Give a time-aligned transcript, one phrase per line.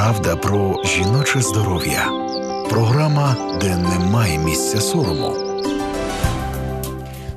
[0.00, 2.06] Правда про жіноче здоров'я.
[2.70, 5.32] Програма, де немає місця сорому.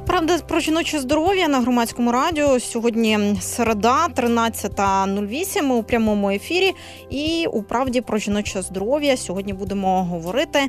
[0.08, 6.74] Правда, про жіноче здоров'я на громадському радіо сьогодні середа, 13.08 Ми у прямому ефірі.
[7.10, 10.60] І у правді про жіноче здоров'я сьогодні будемо говорити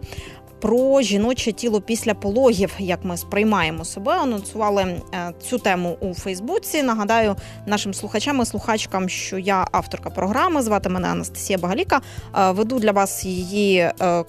[0.60, 4.12] про жіноче тіло після пологів, як ми сприймаємо себе.
[4.12, 6.82] Анонсували е, цю тему у Фейсбуці.
[6.82, 7.36] Нагадаю
[7.66, 10.62] нашим слухачам і слухачкам, що я авторка програми.
[10.62, 12.00] Звати мене Анастасія Багаліка.
[12.36, 13.78] Е, веду для вас її.
[13.78, 14.24] Е,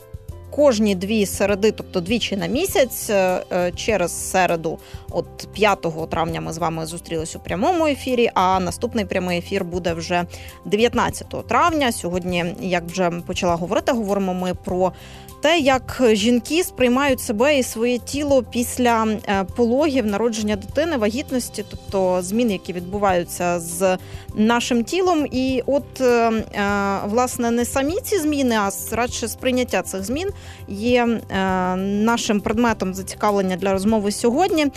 [0.56, 3.12] кожні дві середи, тобто двічі на місяць,
[3.76, 8.30] через середу, от 5 травня, ми з вами зустрілись у прямому ефірі.
[8.34, 10.26] А наступний прямий ефір буде вже
[10.66, 11.92] 19 травня.
[11.92, 14.92] Сьогодні, як вже почала говорити, говоримо ми про
[15.46, 22.22] те, як жінки сприймають себе і своє тіло після е, пологів, народження дитини, вагітності, тобто
[22.22, 23.98] зміни, які відбуваються з
[24.36, 25.28] нашим тілом.
[25.32, 26.42] І от е, е,
[27.06, 30.30] власне не самі ці зміни, а радше сприйняття цих змін
[30.68, 31.06] є
[31.78, 34.68] нашим предметом зацікавлення для розмови сьогодні.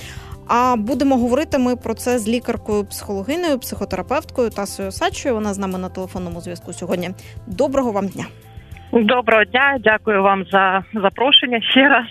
[0.46, 5.34] А будемо говорити ми про це з лікаркою, психологиною, психотерапевткою Тасою Сачою.
[5.34, 7.10] Вона з нами на телефонному зв'язку сьогодні.
[7.46, 8.26] Доброго вам дня.
[8.92, 12.06] Доброго дня, дякую вам за запрошення ще раз.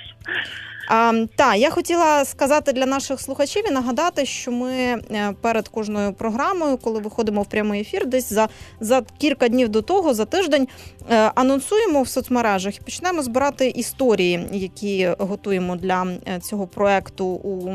[0.88, 5.02] А, Так, я хотіла сказати для наших слухачів і нагадати, що ми е,
[5.42, 8.50] перед кожною програмою, коли виходимо в прямий ефір, десь за
[8.80, 10.68] за кілька днів до того, за тиждень,
[11.10, 17.70] е, анонсуємо в соцмережах і почнемо збирати історії, які готуємо для е, цього проекту у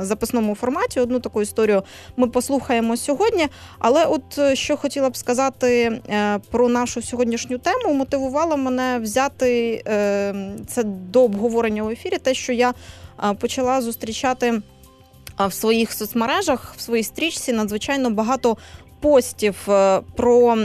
[0.00, 1.00] записному форматі.
[1.00, 1.82] Одну таку історію
[2.16, 3.46] ми послухаємо сьогодні.
[3.78, 6.00] Але, от що хотіла б сказати
[6.50, 9.82] про нашу сьогоднішню тему, мотивувала мене взяти
[10.66, 12.18] це до обговорення у ефірі.
[12.18, 12.74] Те, що я
[13.38, 14.62] почала зустрічати
[15.38, 18.56] в своїх соцмережах, в своїй стрічці надзвичайно багато
[19.00, 20.58] постів е, про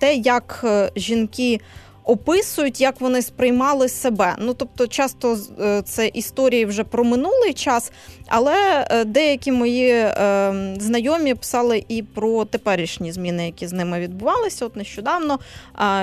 [0.00, 1.60] те, як е, жінки
[2.04, 4.36] описують, як вони сприймали себе.
[4.38, 7.92] Ну тобто, часто е, це історії вже про минулий час,
[8.28, 14.66] але е, деякі мої е, знайомі писали і про теперішні зміни, які з ними відбувалися
[14.66, 15.38] от нещодавно,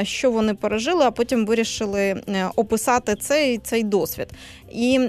[0.04, 2.22] що вони пережили, а потім вирішили
[2.56, 4.28] описати цей цей досвід.
[4.72, 5.00] І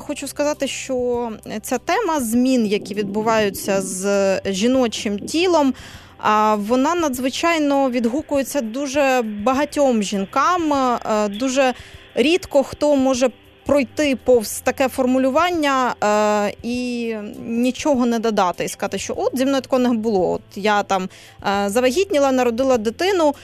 [0.00, 1.30] хочу сказати, що
[1.62, 5.74] ця тема змін, які відбуваються з жіночим тілом.
[6.22, 10.72] А вона надзвичайно відгукується дуже багатьом жінкам.
[10.72, 11.74] Е, дуже
[12.14, 13.30] рідко хто може
[13.66, 17.14] пройти повз таке формулювання е, і
[17.46, 20.30] нічого не додати і сказати, що от зі мною такого не було.
[20.30, 21.08] От я там
[21.46, 23.34] е, завагітніла, народила дитину,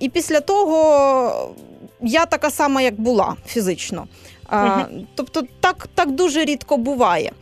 [0.00, 1.54] і після того
[2.02, 4.06] я така сама, як була фізично.
[4.48, 4.84] А,
[5.14, 7.32] Тобто так так дуже рідко буває.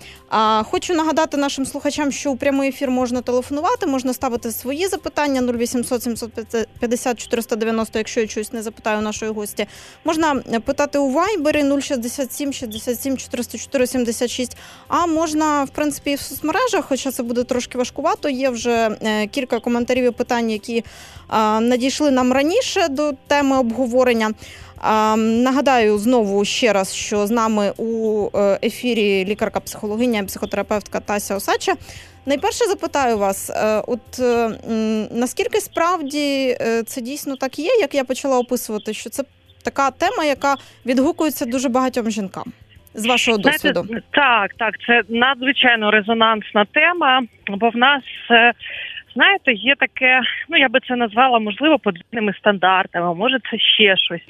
[0.70, 6.02] Хочу нагадати нашим слухачам, що у прямий ефір можна телефонувати, можна ставити свої запитання 0800
[6.02, 9.66] 750 490, якщо я щось не запитаю нашої гості.
[10.04, 10.34] Можна
[10.64, 14.56] питати у вайбері 067 67 404 76,
[14.88, 18.28] А можна, в принципі, в соцмережах, хоча це буде трошки важкувато.
[18.28, 20.84] Є вже е, кілька коментарів і питань, які
[21.60, 24.30] надійшли нам раніше до теми обговорення.
[25.16, 31.72] Нагадаю знову ще раз, що з нами у е, ефірі лікарка-психологиня, психотерапевтка Тася Осача.
[32.26, 34.50] Найперше запитаю вас, е, от е,
[35.10, 39.24] наскільки справді це дійсно так є, як я почала описувати, що це
[39.64, 42.44] така тема, яка відгукується дуже багатьом жінкам
[42.94, 43.82] з вашого досвіду?
[43.82, 48.02] Знаєте, так, так, це надзвичайно резонансна тема, бо в нас.
[49.14, 54.22] Знаєте, є таке, ну я би це назвала можливо подвійними стандартами, може це ще щось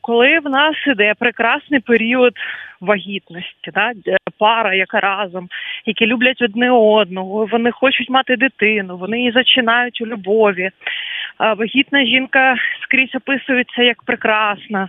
[0.00, 2.32] коли в нас іде прекрасний період
[2.80, 3.92] вагітності, да,
[4.38, 5.48] пара, яка разом,
[5.86, 10.70] які люблять одне одного, вони хочуть мати дитину, вони її зачинають у любові.
[11.58, 14.88] Вагітна жінка скрізь описується як прекрасна,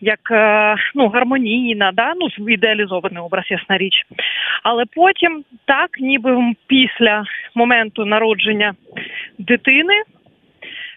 [0.00, 2.12] як е, ну, гармонійна, да?
[2.16, 4.02] ну, ідеалізований образ, ясна річ.
[4.62, 8.74] Але потім, так, ніби після моменту народження
[9.38, 10.02] дитини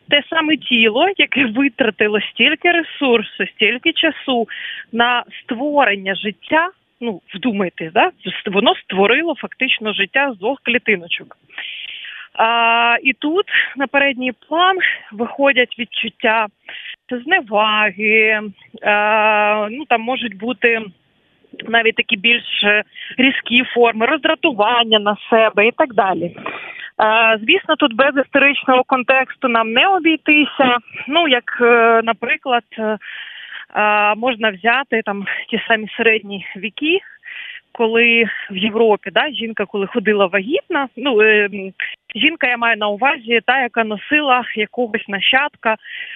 [0.10, 4.48] те саме тіло, яке витратило стільки ресурсу, стільки часу
[4.92, 6.70] на створення життя.
[7.02, 8.12] Ну, вдумайтесь, да?
[8.46, 11.38] воно створило фактично життя з двох клітиночок.
[12.34, 13.46] А, І тут
[13.78, 14.78] на передній план
[15.12, 16.48] виходять відчуття
[17.12, 18.42] зневаги,
[18.84, 20.82] а, ну там можуть бути
[21.68, 22.44] навіть такі більш
[23.18, 26.36] різкі форми, роздратування на себе і так далі.
[27.42, 30.78] Звісно, тут без історичного контексту нам не обійтися.
[31.08, 32.98] Ну, як, е, наприклад, е,
[34.16, 37.00] можна взяти там ті самі середні віки,
[37.72, 41.50] коли в Європі да, жінка, коли ходила вагітна, ну е,
[42.16, 45.76] жінка я маю на увазі, та яка носила якогось нащадка,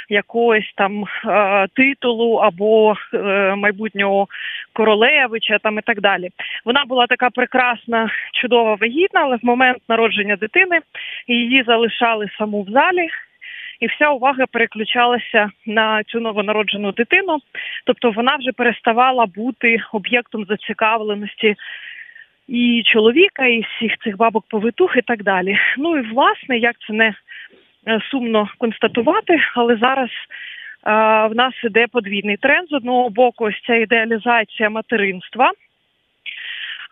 [0.10, 3.18] якогось там е, титулу або е,
[3.56, 4.28] майбутнього
[4.74, 6.30] королевича, там і так далі.
[6.66, 8.12] Вона була така прекрасна,
[8.42, 10.80] чудова вагітна, але в момент народження дитини
[11.28, 13.10] її залишали саму в залі
[13.82, 17.38] і вся увага переключалася на цю новонароджену дитину.
[17.86, 21.56] Тобто вона вже переставала бути об'єктом зацікавленості.
[22.51, 25.57] І чоловіка, і всіх цих бабок повитух, і так далі.
[25.77, 27.13] Ну і власне, як це не
[27.88, 30.09] е, сумно констатувати, але зараз
[30.83, 35.51] а, в нас іде подвійний тренд з одного боку, ось ця ідеалізація материнства,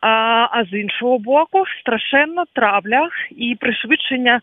[0.02, 0.10] а,
[0.52, 4.42] а з іншого боку, страшенна травля і пришвидшення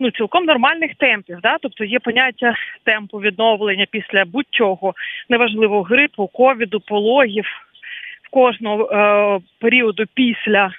[0.00, 1.38] ну цілком нормальних темпів.
[1.42, 1.56] Да?
[1.62, 2.54] Тобто є поняття
[2.84, 4.94] темпу відновлення після будь-чого,
[5.28, 7.46] неважливо грипу, ковіду, пологів
[8.30, 10.70] кожного е, періоду після.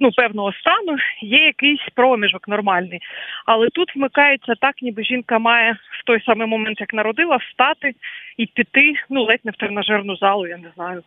[0.00, 3.00] Ну, певного стану є якийсь проміжок нормальний,
[3.46, 7.94] але тут вмикається так, ніби жінка має в той самий момент, як народила, встати
[8.36, 11.02] і піти, ну ледь не в тренажерну залу, я не знаю.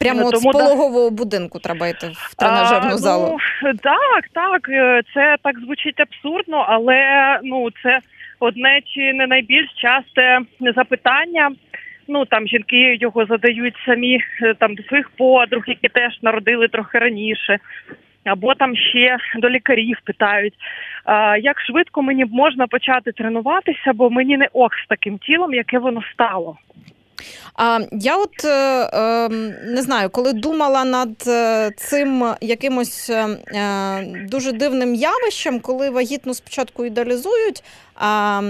[0.00, 3.38] Прямо от з пологового будинку треба йти в тренажерну а, залу.
[3.62, 7.00] Ну, Так, так, е, це так звучить абсурдно, але
[7.42, 8.00] ну це
[8.40, 10.38] одне чи не найбільш часте
[10.76, 11.50] запитання.
[12.12, 16.98] Ну там жінки його задають самі е, там до своїх подруг, які теж народили трохи
[16.98, 17.58] раніше.
[18.24, 20.54] Або там ще до лікарів питають,
[21.42, 26.02] як швидко мені можна почати тренуватися, бо мені не ок з таким тілом, яке воно
[26.12, 26.56] стало.
[27.54, 33.12] А я от е, ем, не знаю, коли думала над е, цим якимось
[34.30, 37.62] дуже дивним явищем, коли вагітну спочатку ідеалізують,
[38.00, 38.42] а,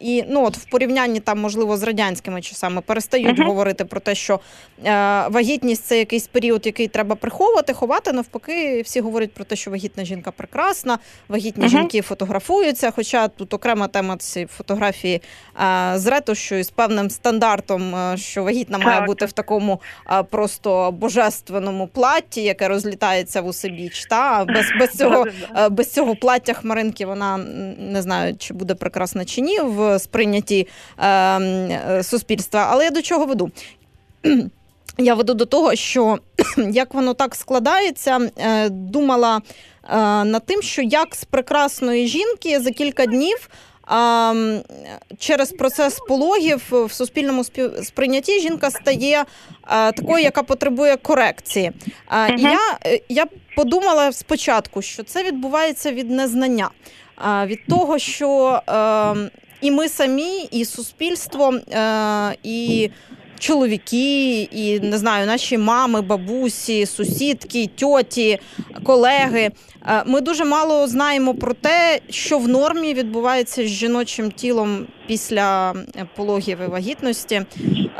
[0.00, 3.46] І ну от в порівнянні там, можливо, з радянськими часами перестають uh-huh.
[3.46, 4.40] говорити про те, що
[4.84, 4.90] е,
[5.28, 8.12] вагітність це якийсь період, який треба приховувати, ховати.
[8.12, 11.68] Навпаки, всі говорять про те, що вагітна жінка прекрасна, вагітні uh-huh.
[11.68, 12.90] жінки фотографуються.
[12.90, 15.22] Хоча тут окрема тема ці фотографії
[15.62, 18.86] е, з ретушою, з певним стандартом, е, що вагітна так.
[18.86, 24.06] має бути в такому е, просто божественному платі, яке розлітається в усебіч.
[24.06, 25.26] Та без без цього
[25.56, 27.36] е, без цього плаття хмаринки вона
[27.78, 30.68] не знаю, чи буде прекрасна прекрасна чи ні в сприйнятті
[30.98, 32.68] ем, е, суспільства.
[32.70, 33.50] Але я до чого веду?
[34.98, 36.18] Я веду до того, що
[36.70, 39.40] як воно так складається, е, думала
[39.90, 43.48] е, над тим, що як з прекрасної жінки за кілька днів.
[43.86, 44.34] А,
[45.18, 47.44] через процес пологів в суспільному
[47.82, 49.24] сприйнятті жінка стає
[49.62, 51.72] а, такою, яка потребує корекції.
[52.10, 52.38] Uh-huh.
[52.38, 52.58] Я
[53.08, 53.26] я
[53.56, 56.70] подумала спочатку, що це відбувається від незнання
[57.46, 59.30] від того, що ем,
[59.60, 62.90] і ми самі, і суспільство, е, і
[63.42, 68.38] чоловіки, і не знаю, наші мами, бабусі, сусідки, тьоті,
[68.84, 69.50] колеги.
[69.86, 75.72] Е, ми дуже мало знаємо про те, що в нормі відбувається з жіночим тілом після
[75.72, 77.42] е, пологів і вагітності,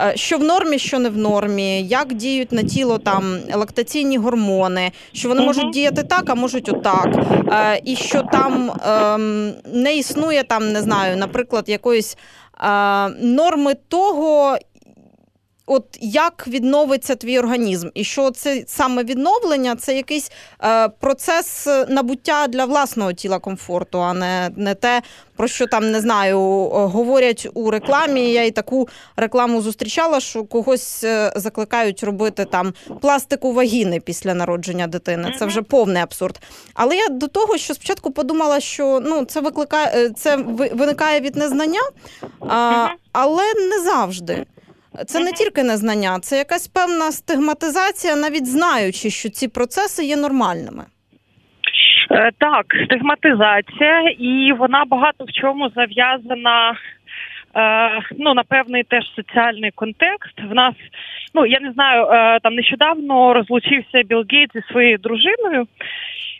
[0.00, 4.92] е, що в нормі, що не в нормі, як діють на тіло там лактаційні гормони,
[5.12, 7.08] що вони можуть діяти так, а можуть отак,
[7.84, 12.16] і що там ем, не існує там, не знаю, наприклад, якоїсь
[13.20, 14.56] норми того,
[15.66, 20.32] От як відновиться твій організм, і що це саме відновлення це якийсь
[20.64, 25.02] е, процес набуття для власного тіла комфорту, а не не те,
[25.36, 26.38] про що там не знаю,
[26.70, 28.32] говорять у рекламі.
[28.32, 34.86] Я і таку рекламу зустрічала, що когось е, закликають робити там пластику вагіни після народження
[34.86, 35.34] дитини.
[35.38, 36.40] Це вже повний абсурд.
[36.74, 40.36] Але я до того, що спочатку подумала, що ну це викликає е, це
[40.72, 41.80] виникає від незнання,
[42.40, 44.46] а, але не завжди.
[45.06, 50.84] Це не тільки незнання, це якась певна стигматизація, навіть знаючи, що ці процеси є нормальними.
[52.10, 56.76] Е, так, стигматизація, і вона багато в чому зав'язана.
[57.56, 60.40] Е, ну, на певний теж соціальний контекст.
[60.50, 60.74] В нас,
[61.34, 65.66] ну я не знаю, е, там нещодавно розлучився Білл Гейт зі своєю дружиною,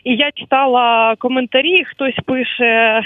[0.03, 1.83] і я читала коментарі.
[1.83, 3.01] Хтось пише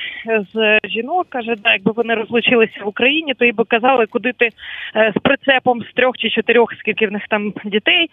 [0.54, 4.50] з жінок, каже, да, якби вони розлучилися в Україні, то їй би казали, куди ти
[4.96, 8.10] е, з прицепом з трьох чи чотирьох, скільки в них там дітей,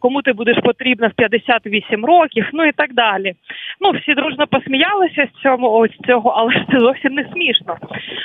[0.00, 3.34] кому ти будеш потрібна в 58 років, ну і так далі.
[3.80, 7.76] Ну всі дружно посміялися з цього, ось цього, але це зовсім не смішно.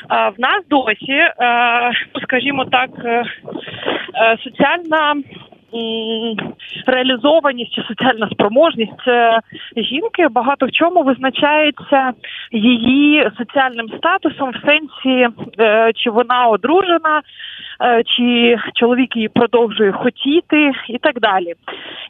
[0.10, 1.32] В нас досі, е,
[2.16, 3.24] ну скажімо так, е,
[4.44, 5.16] соціальна
[6.88, 9.08] реалізованість чи соціальна спроможність
[9.78, 12.13] жінки багато в чому визначається
[12.51, 15.28] її соціальним статусом в сенсі,
[15.60, 17.22] е, чи вона одружена,
[17.82, 21.54] е, чи чоловік її продовжує хотіти, і так далі.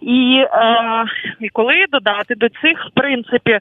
[0.02, 1.06] І, е,
[1.40, 3.60] і коли додати до цих в принципі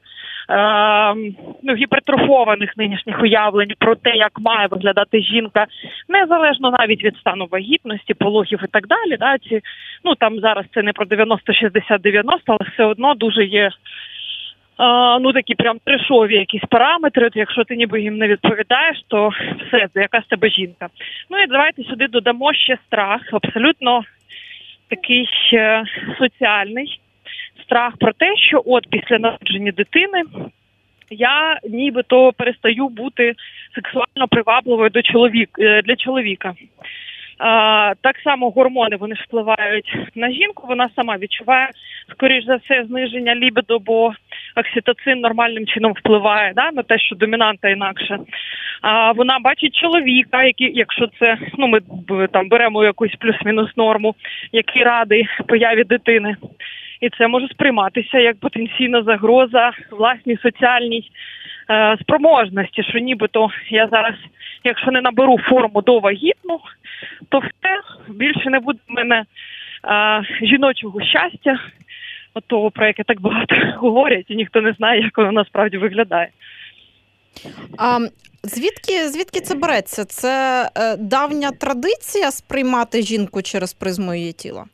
[1.63, 5.65] ну, гіпертрофованих нинішніх уявлень про те, як має виглядати жінка,
[6.09, 9.61] незалежно навіть від стану вагітності, пологів і так далі, да, ці
[10.03, 13.69] ну там зараз це не про 90-60-90, але все одно дуже є.
[15.21, 17.27] Ну, такі прям трешові якісь параметри.
[17.27, 19.29] От Якщо ти ніби їм не відповідаєш, то
[19.67, 20.87] все, яка з тебе жінка.
[21.29, 24.01] Ну і давайте сюди додамо ще страх, абсолютно
[24.89, 25.29] такий
[26.17, 27.00] соціальний
[27.71, 30.23] страх про те, що от після народження дитини
[31.09, 33.33] я нібито перестаю бути
[33.75, 36.53] сексуально привабливою до чоловік е, для чоловіка.
[37.37, 40.67] А, Так само гормони вони впливають на жінку.
[40.67, 41.69] Вона сама відчуває
[42.11, 44.13] скоріш за все зниження лібідо, бо
[44.55, 48.19] окситоцин нормальним чином впливає да, на те, що домінанта інакше.
[48.81, 51.79] А вона бачить чоловіка, який, якщо це ну ми
[52.27, 54.15] там беремо якусь плюс-мінус норму,
[54.51, 56.35] який радий появі дитини.
[57.01, 61.11] І це може сприйматися як потенційна загроза власній соціальній
[61.69, 64.13] е, спроможності, що нібито я зараз,
[64.63, 66.59] якщо не наберу форму до вагітну,
[67.29, 69.25] то все більше не буде в мене
[69.83, 71.59] а, жіночого щастя,
[72.47, 76.29] того, про яке так багато говорять, і ніхто не знає, як воно насправді виглядає.
[77.77, 77.99] А
[78.43, 80.05] Звідки звідки це береться?
[80.05, 84.65] Це е, давня традиція сприймати жінку через призму її тіла?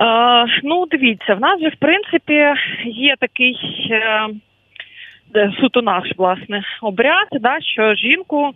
[0.00, 2.54] Е, ну, дивіться, в нас же в принципі
[2.84, 3.56] є такий
[3.90, 8.54] е, суто наш власне обряд, да, що жінку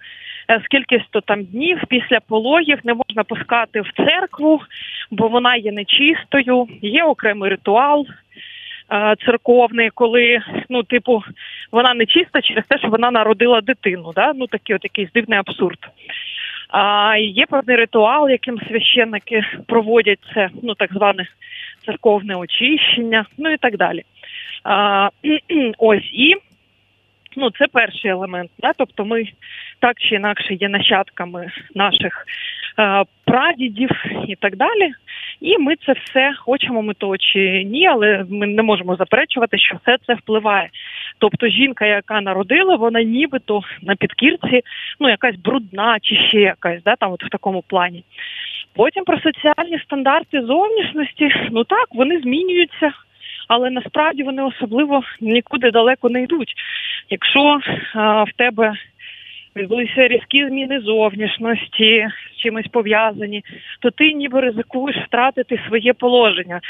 [0.51, 4.61] Е, скільки то там днів після пологів не можна пускати в церкву,
[5.11, 6.69] бо вона є нечистою.
[6.83, 8.07] Є окремий ритуал
[8.93, 11.23] е, церковний, коли ну, типу,
[11.73, 14.13] вона нечиста через те, що вона народила дитину.
[14.15, 14.33] Да?
[14.35, 15.79] Ну такий от якийсь дивний абсурд.
[16.69, 21.27] А є певний ритуал, яким священники проводять це, ну так зване
[21.87, 24.03] церковне очищення, ну і так далі.
[24.65, 25.09] А,
[25.79, 26.35] Ось і
[27.37, 28.51] Ну, це перший елемент.
[28.59, 28.73] Да?
[28.79, 29.25] Тобто ми
[29.79, 32.25] так чи інакше є нащадками наших
[32.79, 33.91] е, прадідів
[34.29, 34.93] і так далі.
[35.41, 39.77] І ми це все хочемо ми то чи ні, але ми не можемо заперечувати, що
[39.83, 40.69] все це впливає.
[41.19, 44.63] Тобто жінка, яка народила, вона нібито на підкірці,
[45.01, 48.05] ну якась брудна чи ще якась, да, там от в такому плані.
[48.75, 52.93] Потім про соціальні стандарти зовнішності, ну так, вони змінюються
[53.49, 56.55] але насправді вони особливо нікуди далеко не йдуть.
[57.11, 57.61] Якщо
[57.95, 58.75] а, в тебе
[59.57, 63.45] відбулися різкі зміни зовнішності з чимось пов'язані,
[63.81, 66.61] то ти ніби ризикуєш втратити своє положення.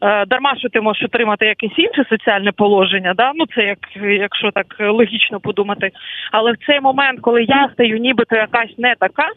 [0.00, 3.32] Е, дарма що ти можеш отримати якесь інше соціальне положення, да?
[3.34, 5.90] ну це як якщо так логічно подумати.
[6.32, 9.28] Але в цей момент, коли я стаю нібито якась не така,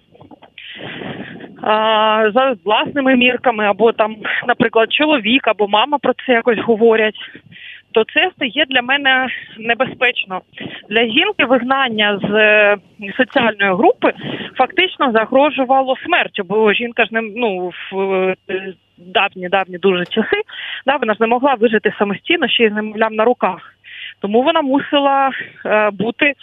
[2.33, 4.15] за власними мірками, або там,
[4.47, 7.15] наприклад, чоловік або мама про це якось говорять.
[7.91, 9.27] То це стає для мене
[9.57, 10.41] небезпечно
[10.89, 11.45] для жінки.
[11.45, 12.77] Вигнання з е,
[13.17, 14.13] соціальної групи
[14.57, 17.97] фактично загрожувало смертю, бо жінка ж не ну в
[18.49, 20.41] е, давні давні дуже часи,
[20.85, 23.75] да вона ж не могла вижити самостійно ще й немовлям на руках.
[24.19, 25.31] Тому вона мусила
[25.65, 26.33] е, бути,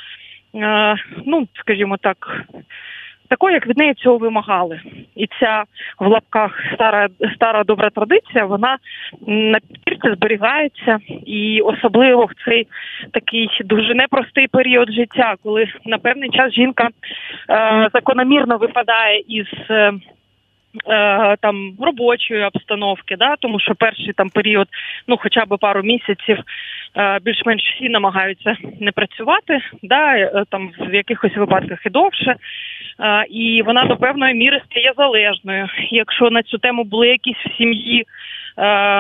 [1.27, 2.45] ну скажімо так,
[3.31, 4.81] такою, як від неї цього вимагали.
[5.17, 5.65] І ця
[5.99, 8.77] в лапках стара стара добра традиція, вона
[9.27, 12.67] на підпірці зберігається, і особливо в цей
[13.13, 16.89] такий дуже непростий період життя, коли на певний час жінка
[17.51, 19.47] е, закономірно випадає із.
[19.71, 19.93] Е,
[20.87, 24.69] Е, там робочої обстановки, да, тому що перший там період,
[25.09, 26.39] ну хоча б пару місяців,
[27.23, 32.37] більш-менш всі намагаються не працювати, да, е, там в якихось випадках і довше,
[33.31, 35.69] і вона до певної міри стає залежною.
[35.91, 38.05] Якщо на цю тему були якісь в сім'ї,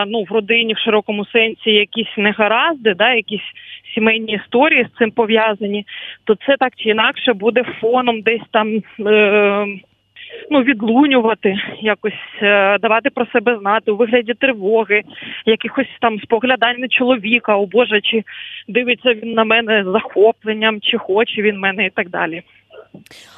[0.06, 3.52] ну в родині в широкому сенсі якісь негаразди, да, якісь
[3.94, 5.86] сімейні історії з цим пов'язані,
[6.24, 8.82] то це так чи інакше буде фоном десь там
[10.50, 15.02] ну відлунювати, якось е, давати про себе знати у вигляді тривоги,
[15.46, 18.22] якихось там споглядань на чоловіка, о Боже, чи
[18.68, 22.42] дивиться він на мене з захопленням, чи хоче він мене, і так далі.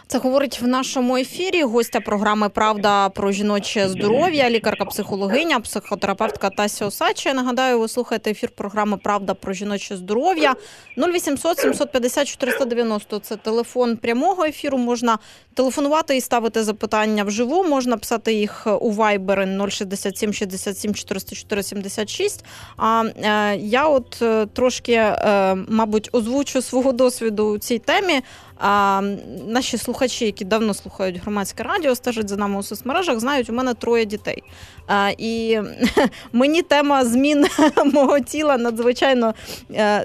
[0.07, 7.29] Це говорить в нашому ефірі гостя програми Правда про жіноче здоров'я, лікарка-психологиня, психотерапевтка Тася Осача.
[7.29, 10.55] Я нагадаю, ви слухаєте ефір програми Правда про жіноче здоров'я
[10.97, 14.79] 0800 750 490– Це телефон прямого ефіру.
[14.79, 15.19] Можна
[15.55, 17.65] телефонувати і ставити запитання вживу.
[17.65, 22.45] Можна писати їх у Viber 067 67 404 76.
[22.77, 28.23] А е, я от е, трошки, е, мабуть, озвучу свого досвіду у цій темі.
[28.65, 29.03] А,
[29.49, 33.75] Наші слухачі, які давно слухають громадське радіо, стежать за нами у соцмережах, знають, у мене
[33.75, 34.43] троє дітей.
[34.87, 35.61] А, І
[36.33, 37.47] мені тема змін
[37.93, 39.35] мого тіла надзвичайно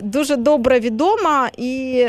[0.04, 2.06] дуже добре відома і,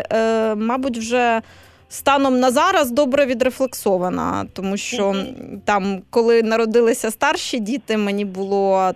[0.57, 1.43] мабуть, вже
[1.89, 5.25] станом на зараз добре відрефлексована, тому що
[5.65, 8.93] там, коли народилися старші діти, мені було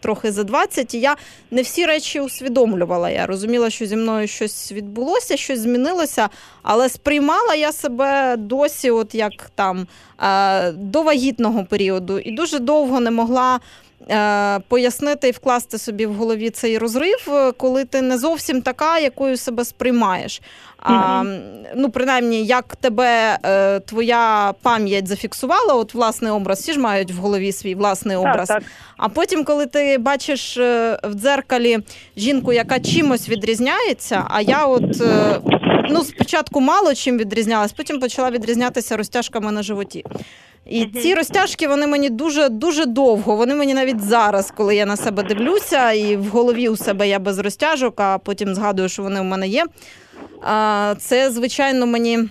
[0.00, 1.16] трохи за 20, і я
[1.50, 3.10] не всі речі усвідомлювала.
[3.10, 6.28] Я розуміла, що зі мною щось відбулося, щось змінилося,
[6.62, 9.86] але сприймала я себе досі, от як там
[10.22, 13.60] е, до вагітного періоду, і дуже довго не могла.
[14.10, 18.98] Е, пояснити і вкласти собі в голові цей розрив, е, коли ти не зовсім така,
[18.98, 20.42] якою себе сприймаєш.
[20.78, 21.22] А,
[21.76, 27.16] Ну, принаймні, як тебе е, твоя пам'ять зафіксувала, от власний образ, всі ж мають в
[27.16, 28.48] голові свій власний образ.
[28.48, 28.62] Так.
[28.96, 31.78] А потім, коли ти бачиш в дзеркалі
[32.16, 35.40] жінку, яка чимось відрізняється, а я от е,
[35.90, 40.04] ну, спочатку мало чим відрізнялась, потім почала відрізнятися розтяжками на животі.
[40.66, 41.02] І uh-huh.
[41.02, 43.36] ці розтяжки вони мені дуже дуже довго.
[43.36, 47.18] Вони мені навіть зараз, коли я на себе дивлюся, і в голові у себе я
[47.18, 49.64] без розтяжок, а потім згадую, що вони в мене є.
[50.98, 52.28] Це, звичайно, мені.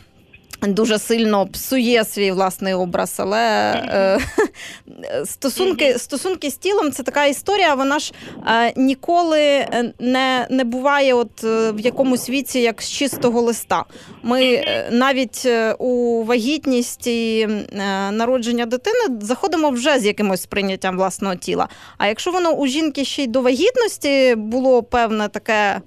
[0.61, 4.19] Дуже сильно псує свій власний образ, але е,
[5.25, 7.75] стосунки стосунки з тілом це така історія.
[7.75, 8.13] Вона ж
[8.47, 9.65] е, ніколи
[9.99, 13.85] не не буває, от е, в якомусь віці, як з чистого листа.
[14.23, 20.97] Ми е, навіть е, у вагітність і е, народження дитини заходимо вже з якимось сприйняттям
[20.97, 21.67] власного тіла.
[21.97, 25.81] А якщо воно у жінки ще й до вагітності було певне таке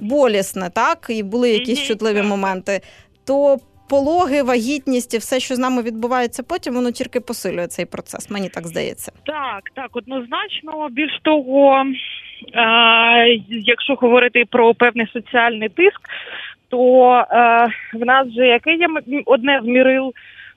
[0.00, 2.80] болісне, так і були якісь чутливі моменти,
[3.24, 8.30] то пологи, вагітність і все, що з нами відбувається потім, воно тільки посилює цей процес.
[8.30, 9.12] Мені так здається.
[9.26, 10.88] Так, так, однозначно.
[10.90, 11.84] Більш того,
[12.54, 16.00] е- якщо говорити про певний соціальний тиск,
[16.68, 18.86] то е- в нас вже яке є
[19.26, 20.12] одне з мірил.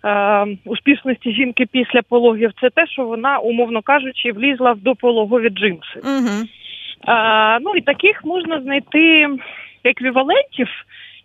[0.06, 6.00] Е, успішності жінки після пологів це те, що вона, умовно кажучи, влізла в допологові джинси.
[6.04, 6.48] Угу.
[7.02, 9.28] А, Ну і таких можна знайти
[9.84, 10.68] еквівалентів.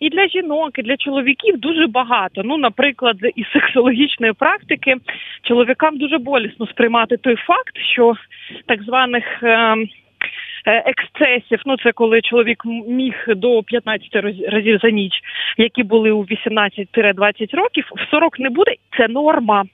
[0.02, 2.42] І для жінок, і для чоловіків дуже багато.
[2.44, 4.96] Ну, наприклад, із сексологічної практики
[5.42, 8.14] чоловікам дуже болісно сприймати той факт, що
[8.66, 9.88] так званих ем,
[10.66, 14.14] е, ексцесів, ну це коли чоловік міг до 15
[14.48, 15.12] разів за ніч,
[15.58, 18.74] які були у 18-20 років, в 40 не буде.
[18.96, 19.64] Це норма.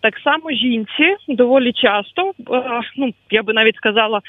[0.00, 4.20] Так само жінці доволі часто, е, ну я би навіть сказала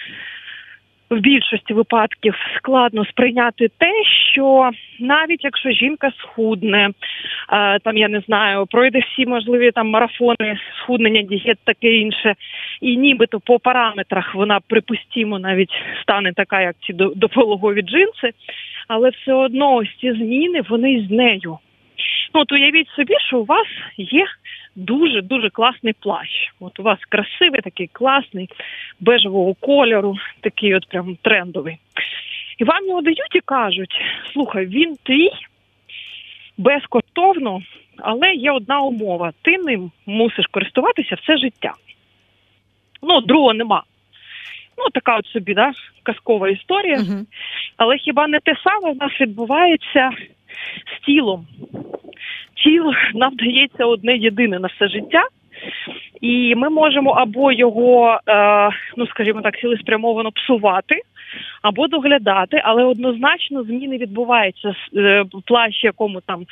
[1.10, 3.92] в більшості випадків складно сприйняти те,
[4.34, 10.60] що навіть якщо жінка схудне, е, там я не знаю, пройде всі можливі там марафони,
[10.78, 12.36] схуднення, дієт, таке інше,
[12.82, 18.32] і нібито по параметрах вона припустімо навіть стане така, як ці допологові джинси,
[18.88, 21.58] але все одно ці зміни вони з нею.
[22.34, 23.68] Ну, от уявіть собі, що у вас
[23.98, 24.26] є
[24.76, 26.30] дуже дуже класний плащ.
[26.60, 28.50] От у вас красивий, такий класний,
[29.00, 31.78] бежевого кольору, такий от прям трендовий.
[32.58, 34.02] І вам його дають і кажуть:
[34.34, 35.32] слухай, він твій
[36.58, 37.62] безкоштовно,
[37.98, 41.74] але є одна умова: ти ним мусиш користуватися все життя.
[43.02, 43.84] Ну, другого нема.
[44.78, 45.72] Ну, така от собі, да,
[46.04, 46.98] казкова історія.
[46.98, 47.26] Uh-huh.
[47.78, 50.10] Але хіба не те саме в нас відбувається
[50.96, 51.48] з тілом?
[52.64, 55.24] Тіл нам дається одне єдине на все життя.
[56.22, 61.02] І ми можемо або його, е, ну скажімо так, цілеспрямовано псувати,
[61.62, 66.46] або доглядати, але однозначно зміни відбуваються е, плащ, якому там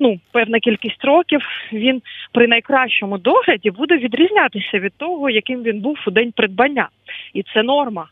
[0.00, 1.40] ну певна кількість років
[1.72, 6.88] він при найкращому догляді буде відрізнятися від того, яким він був у день придбання,
[7.34, 8.06] і це норма.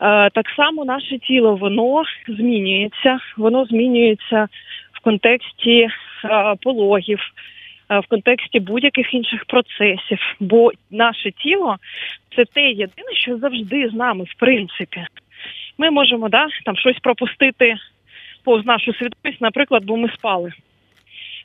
[0.00, 4.48] Е, так само наше тіло воно змінюється, воно змінюється
[4.92, 5.88] в контексті
[6.62, 7.20] пологів,
[7.90, 10.18] е, в контексті будь-яких інших процесів.
[10.40, 11.76] Бо наше тіло
[12.36, 15.06] це те єдине, що завжди з нами, в принципі.
[15.78, 17.76] Ми можемо да, там щось пропустити
[18.44, 20.52] повз нашу свідомість, наприклад, бо ми спали.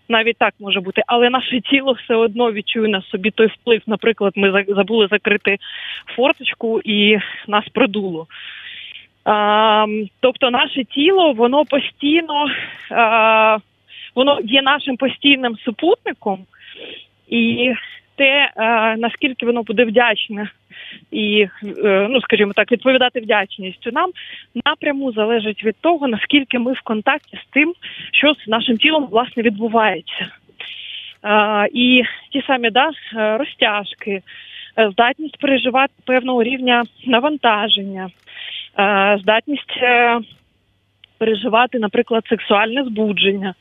[0.10, 3.82] Навіть так може бути, але наше тіло все одно відчує на собі той вплив.
[3.88, 5.58] Наприклад, ми забули закрити
[6.16, 8.28] форточку і нас продуло.
[9.26, 9.86] А,
[10.20, 12.48] Тобто, наше тіло воно постійно
[12.92, 13.58] а,
[14.16, 16.46] воно є нашим постійним супутником,
[17.28, 17.74] і
[18.16, 20.50] те, е, наскільки воно буде вдячне
[21.12, 24.12] і, е, ну скажімо так, відповідати вдячністю нам
[24.66, 27.74] напряму залежить від того, наскільки ми в контакті з тим,
[28.12, 30.28] що з нашим тілом власне відбувається.
[31.24, 32.92] Е, і ті самі да,
[33.38, 34.22] розтяжки,
[34.92, 38.10] здатність переживати певного рівня навантаження,
[39.20, 39.80] здатність
[41.18, 43.54] переживати, наприклад, сексуальне збудження.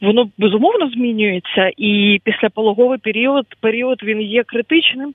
[0.00, 5.14] Воно безумовно змінюється, і післяпологовий період період він є критичним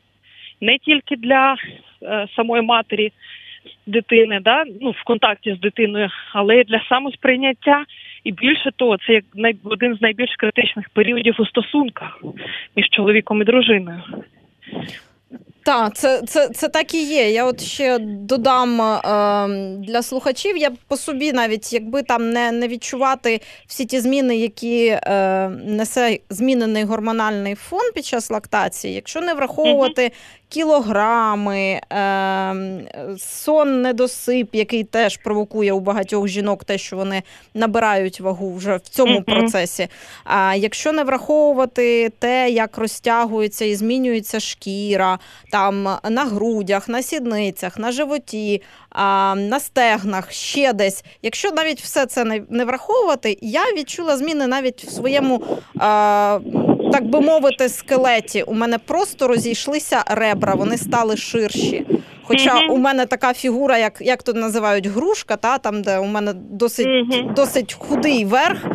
[0.62, 1.56] не тільки для
[2.04, 3.12] е, самої матері
[3.88, 7.86] дитини, да ну в контакті з дитиною, але й для самосприйняття.
[8.24, 12.24] І більше того, це як най, один з найбільш критичних періодів у стосунках
[12.76, 14.04] між чоловіком і дружиною.
[15.64, 17.32] Так, це це, це так і є.
[17.32, 18.98] Я от ще додам е,
[19.78, 20.58] для слухачів.
[20.58, 26.20] Я по собі, навіть якби там не не відчувати всі ті зміни, які е, несе
[26.30, 30.12] змінений гормональний фон під час лактації, якщо не враховувати
[30.52, 38.56] кілограми, ем, сон недосип, який теж провокує у багатьох жінок те, що вони набирають вагу
[38.56, 39.24] вже в цьому mm-hmm.
[39.24, 39.88] процесі.
[40.24, 45.20] А якщо не враховувати те, як розтягується і змінюється шкіра,
[45.52, 48.62] там на грудях, на сідницях, на животі,
[49.36, 51.04] на стегнах, ще десь.
[51.22, 55.44] Якщо навіть все це не враховувати, я відчула зміни навіть в своєму
[56.92, 58.44] так би мовити, скелеті.
[58.44, 61.86] У мене просто розійшлися ребра, вони стали ширші.
[62.24, 62.72] Хоча mm-hmm.
[62.72, 66.88] у мене така фігура, як як тут називають грушка, та там, де у мене досить
[66.88, 67.34] mm-hmm.
[67.34, 68.66] досить худий верх,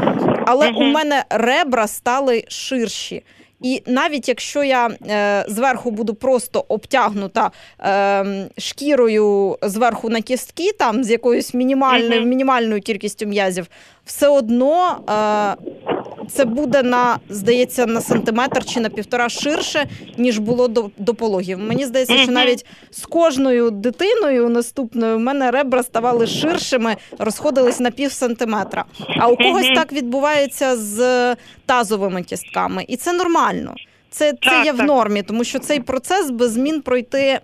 [0.47, 0.77] але mm-hmm.
[0.77, 3.23] у мене ребра стали ширші.
[3.61, 11.05] І навіть якщо я е, зверху буду просто обтягнута е, шкірою зверху на кістки, там
[11.05, 13.67] з якоюсь мінімальною мінімальною кількістю м'язів,
[14.05, 15.96] все одно е,
[16.29, 19.87] це буде на здається на сантиметр чи на півтора ширше,
[20.19, 21.59] ніж було до до пологів.
[21.59, 27.91] Мені здається, що навіть з кожною дитиною наступною в мене ребра ставали ширшими, розходились на
[27.91, 28.85] пів сантиметра.
[29.21, 31.37] А у когось так відбувається з
[31.67, 33.75] тазовими кістками, і це нормально.
[34.11, 37.41] Це це є в нормі, тому що цей процес без змін пройти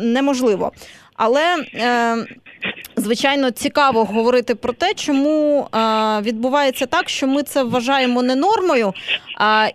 [0.00, 0.72] неможливо.
[1.14, 2.16] Але е,
[3.00, 8.92] звичайно цікаво говорити про те, чому е, відбувається так, що ми це вважаємо не нормою,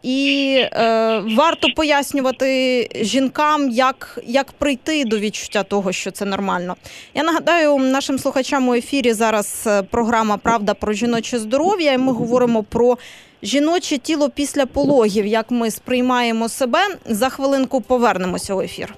[0.03, 6.75] і е, варто пояснювати жінкам, як як прийти до відчуття того, що це нормально.
[7.13, 11.93] Я нагадаю нашим слухачам у ефірі зараз е, програма Правда про жіноче здоров'я.
[11.93, 12.97] і Ми говоримо про.
[13.45, 18.95] Жіноче тіло після пологів, як ми сприймаємо себе за хвилинку повернемося у ефір.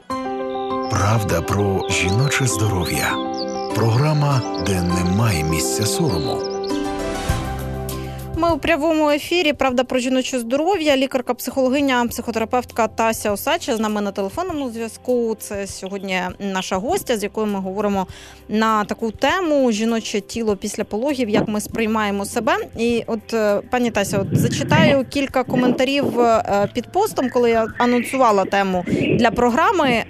[0.89, 3.34] Правда про жіноче здоров'я.
[3.75, 6.37] Програма, де немає місця сорому.
[8.37, 9.53] Ми у прямому ефірі.
[9.53, 10.97] Правда про жіноче здоров'я.
[10.97, 15.35] Лікарка, психологиня, психотерапевтка Тася Осача з нами на телефонному зв'язку.
[15.39, 18.07] Це сьогодні наша гостя, з якою ми говоримо
[18.49, 22.57] на таку тему жіноче тіло після пологів, як ми сприймаємо себе.
[22.77, 28.45] І от е, пані Тася, от зачитаю кілька коментарів е, під постом, коли я анонсувала
[28.45, 28.85] тему
[29.19, 30.03] для програми.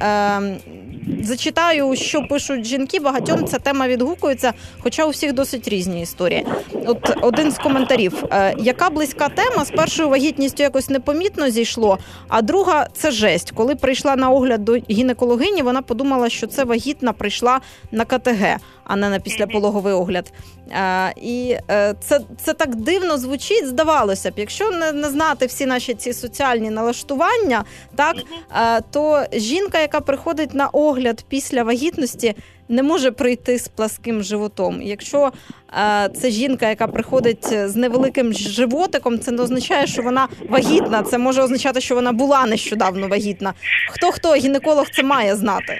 [1.24, 3.00] Зачитаю, що пишуть жінки.
[3.00, 6.46] Багатьом ця тема відгукується, хоча у всіх досить різні історії.
[6.86, 12.42] От один з коментарів: е, яка близька тема з першою вагітністю якось непомітно зійшло, а
[12.42, 13.52] друга це жесть.
[13.52, 17.60] Коли прийшла на огляд до гінекологині, вона подумала, що це вагітна прийшла
[17.92, 20.34] на КТГ а не на післяпологовий огляд.
[20.72, 25.66] А, І е, це це так дивно звучить, здавалося б, якщо не, не знати всі
[25.66, 27.64] наші ці соціальні налаштування,
[27.96, 28.16] так
[28.50, 32.36] а, то жінка, яка приходить на огляд після вагітності,
[32.70, 34.82] не може прийти з пласким животом.
[34.82, 35.32] Якщо
[35.74, 41.04] е, це жінка, яка приходить з невеликим животиком, це не означає, що вона вагітна.
[41.04, 43.54] Це може означати, що вона була нещодавно вагітна.
[43.90, 45.78] Хто хто гінеколог це має знати?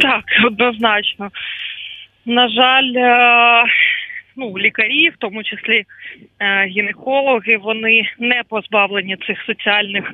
[0.00, 1.30] Так, однозначно.
[2.26, 3.64] На жаль, е,
[4.36, 5.84] ну лікарі, в тому числі
[6.40, 10.12] е, гінекологи, вони не позбавлені цих соціальних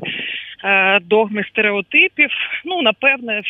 [0.64, 2.30] е, догм і стереотипів.
[2.64, 3.42] Ну напевне,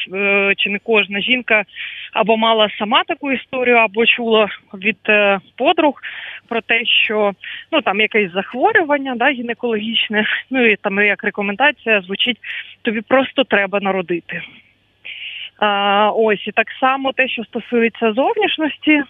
[0.56, 1.64] чи не кожна жінка
[2.12, 4.98] або мала сама таку історію, або чула від
[5.56, 5.94] подруг
[6.48, 7.32] про те, що
[7.72, 12.38] ну там якесь захворювання, да, гінекологічне, ну і там як рекомендація звучить:
[12.82, 14.42] тобі просто треба народити.
[15.62, 19.02] А, Ось і так само те, що стосується зовнішності,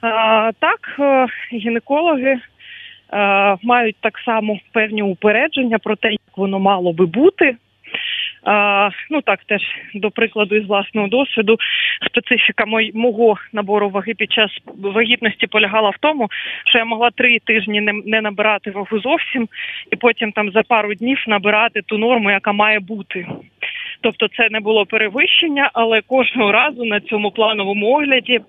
[0.00, 2.38] а, так е, гінекологи
[3.10, 7.56] а, мають так само певні упередження про те, як воно мало би бути.
[9.10, 9.62] Ну так теж
[9.94, 11.56] до прикладу із власного досвіду,
[12.06, 16.28] специфіка мого набору ваги під час вагітності полягала в тому,
[16.66, 19.48] що я могла три тижні не не набирати вагу зовсім,
[19.92, 23.26] і потім там за пару днів набирати ту норму, яка має бути.
[24.00, 28.40] Тобто це не було перевищення, але кожного разу на цьому плановому огляді е,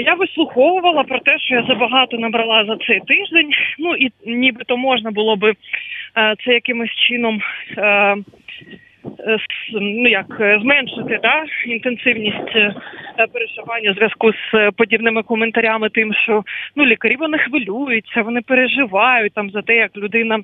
[0.00, 3.50] я вислуховувала про те, що я забагато набрала за цей тиждень.
[3.78, 5.54] Ну і нібито можна було би е,
[6.44, 7.40] це якимось чином.
[7.78, 8.16] Е,
[9.72, 10.26] ну як
[10.60, 12.52] зменшити да інтенсивність
[13.32, 16.42] перешивання в зв'язку з подібними коментарями, тим, що
[16.76, 20.38] ну лікарі вони хвилюються, вони переживають там за те, як людина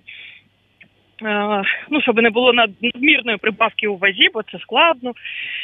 [1.90, 5.12] ну, щоб не було надмірної прибавки у вазі, бо це складно,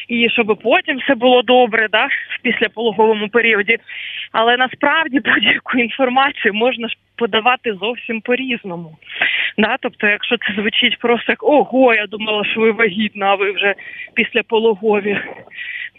[0.08, 3.78] і щоб потім все було добре, да, в післяпологовому періоді.
[4.32, 8.96] Але насправді будь-яку інформацію можна ж подавати зовсім по-різному.
[9.58, 9.76] Да?
[9.80, 13.74] Тобто, якщо це звучить просто як ого, я думала, що ви вагітна, а ви вже
[14.14, 15.20] післяпологові.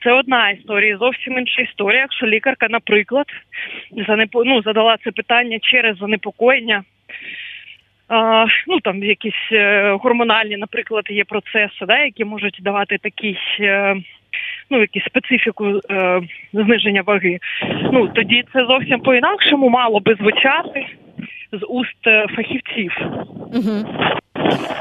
[0.04, 2.02] Це одна історія, зовсім інша історія.
[2.02, 3.26] Якщо лікарка, наприклад,
[4.08, 4.44] занепо...
[4.44, 6.84] ну, задала це питання через занепокоєння
[8.68, 13.38] ну там якісь е, гормональні, наприклад, є процеси, да, які можуть давати такий.
[13.60, 13.96] Е,
[14.70, 16.22] ну, якісь специфіку е,
[16.54, 17.40] зниження ваги.
[17.92, 20.86] Ну тоді це зовсім по інакшому мало би звучати
[21.52, 22.98] з уст е, фахівців.
[23.54, 23.86] Угу.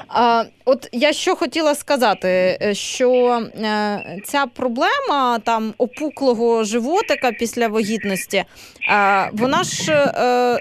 [0.09, 7.69] А, От я що хотіла сказати, е, що е, ця проблема там опуклого животика після
[7.69, 10.12] вагітності, е, вона ж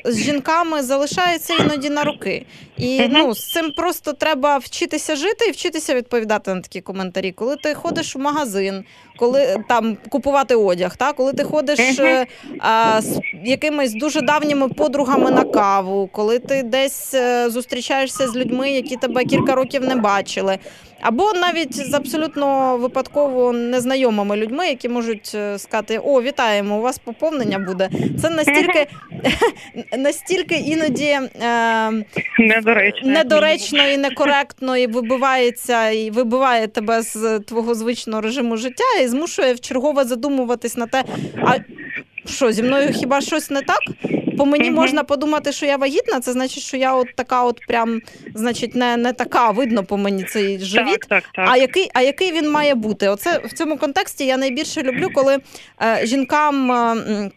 [0.05, 2.45] з жінками залишається іноді на роки.
[2.77, 7.31] І ну, з цим просто треба вчитися жити і вчитися відповідати на такі коментарі.
[7.31, 8.83] Коли ти ходиш в магазин,
[9.17, 11.79] коли там купувати одяг, та коли ти ходиш
[12.59, 17.15] а, з якимись дуже давніми подругами на каву, коли ти десь
[17.47, 20.57] зустрічаєшся з людьми, які тебе кілька років не бачили.
[21.01, 26.77] Або навіть з абсолютно випадково незнайомими людьми, які можуть е, сказати: О, вітаємо!
[26.77, 27.89] У вас поповнення буде.
[28.21, 28.87] Це настільки
[29.97, 31.91] настільки іноді е,
[32.39, 33.09] недоречно.
[33.11, 39.53] недоречно і некоректно, і вибивається, і вибиває тебе з твого звичного режиму життя, і змушує
[39.53, 41.03] в чергове задумуватись на те,
[41.45, 41.55] а
[42.25, 43.79] що зі мною хіба щось не так?
[44.37, 48.01] По мені можна подумати, що я вагітна, це значить, що я от така, от прям,
[48.35, 50.99] значить, не не така, видно по мені цей живіт.
[50.99, 51.49] Так, так, так.
[51.49, 53.07] А який а який він має бути?
[53.09, 55.37] Оце в цьому контексті я найбільше люблю, коли
[55.81, 56.71] е, жінкам.
[56.71, 57.31] Е,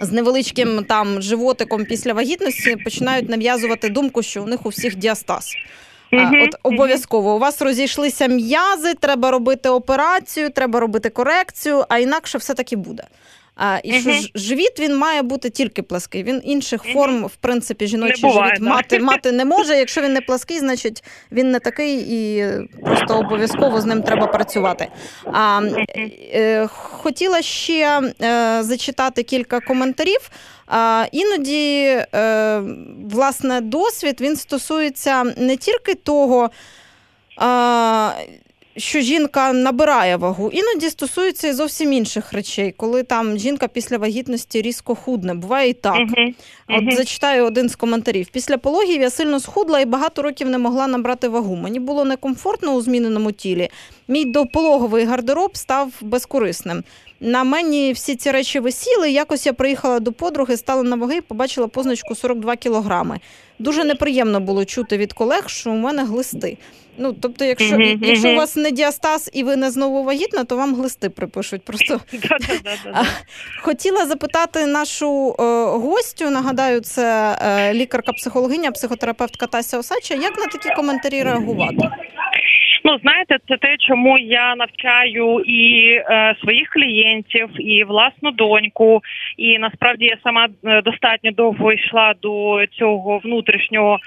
[0.00, 5.54] з невеличким там животиком після вагітності починають нав'язувати думку, що у них у всіх діастаз.
[6.12, 6.44] Mm-hmm.
[6.44, 12.54] От обов'язково у вас розійшлися м'язи, треба робити операцію, треба робити корекцію, а інакше все
[12.54, 13.04] таки буде.
[13.56, 16.22] А, І що ж живіт він має бути тільки плаский.
[16.22, 19.76] Він інших форм, в принципі, жіночий буває, живіт мати мати не може.
[19.76, 22.46] Якщо він не плаский, значить він не такий і
[22.84, 24.88] просто обов'язково з ним треба працювати.
[25.24, 25.60] А,
[26.34, 30.30] е, Хотіла ще е, зачитати кілька коментарів.
[30.66, 32.62] А, Іноді, е,
[33.10, 36.50] власне, досвід він стосується не тільки того.
[38.76, 44.62] Що жінка набирає вагу, іноді стосується і зовсім інших речей, коли там жінка після вагітності
[44.62, 45.34] різко худне.
[45.34, 45.96] Буває і так.
[45.96, 46.34] Uh-huh.
[46.68, 46.96] От uh-huh.
[46.96, 48.26] зачитаю один з коментарів.
[48.32, 51.56] Після пологів я сильно схудла і багато років не могла набрати вагу.
[51.56, 53.68] Мені було некомфортно у зміненому тілі.
[54.08, 56.84] Мій допологовий гардероб став безкорисним.
[57.20, 59.10] На мені всі ці речі висіли.
[59.10, 63.20] Якось я приїхала до подруги, стала на ваги і побачила позначку 42 кілограми.
[63.58, 66.58] Дуже неприємно було чути від колег, що у мене глисти.
[66.98, 70.74] Ну, тобто, якщо якщо у вас не діастаз і ви не знову вагітна, то вам
[70.74, 71.62] глисти припишуть.
[71.62, 72.00] Просто
[73.62, 76.30] хотіла запитати нашу е, гостю.
[76.30, 80.14] Нагадаю, це е, лікарка-психологиня, психотерапевтка Тася Осача.
[80.14, 81.90] Як на такі коментарі реагувати?
[82.88, 89.00] Ну, знаєте, це те, чому я навчаю і е, своїх клієнтів, і власну доньку.
[89.36, 93.98] І насправді я сама е, достатньо довго йшла до цього внутрішнього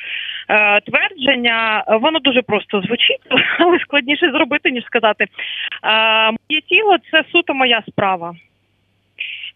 [0.50, 1.84] е, твердження.
[1.88, 3.22] Воно дуже просто звучить,
[3.60, 5.24] але складніше зробити ніж сказати.
[5.24, 5.28] Е,
[6.26, 8.34] моє тіло це суто моя справа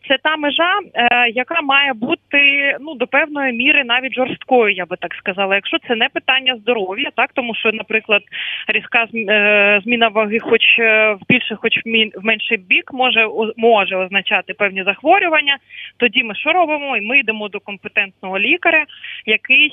[0.08, 4.98] це та межа, е, яка має бути ну до певної міри навіть жорсткою, я би
[5.00, 5.56] так сказала.
[5.56, 8.22] Якщо це не питання здоров'я, так тому що, наприклад,
[8.68, 11.74] різка е, зміна ваги, хоч е, в більше, хоч
[12.16, 15.58] в менший бік, може може означати певні захворювання.
[15.98, 16.98] Тоді ми що робимо?
[16.98, 18.86] І ми йдемо до компетентного лікаря,
[19.26, 19.72] який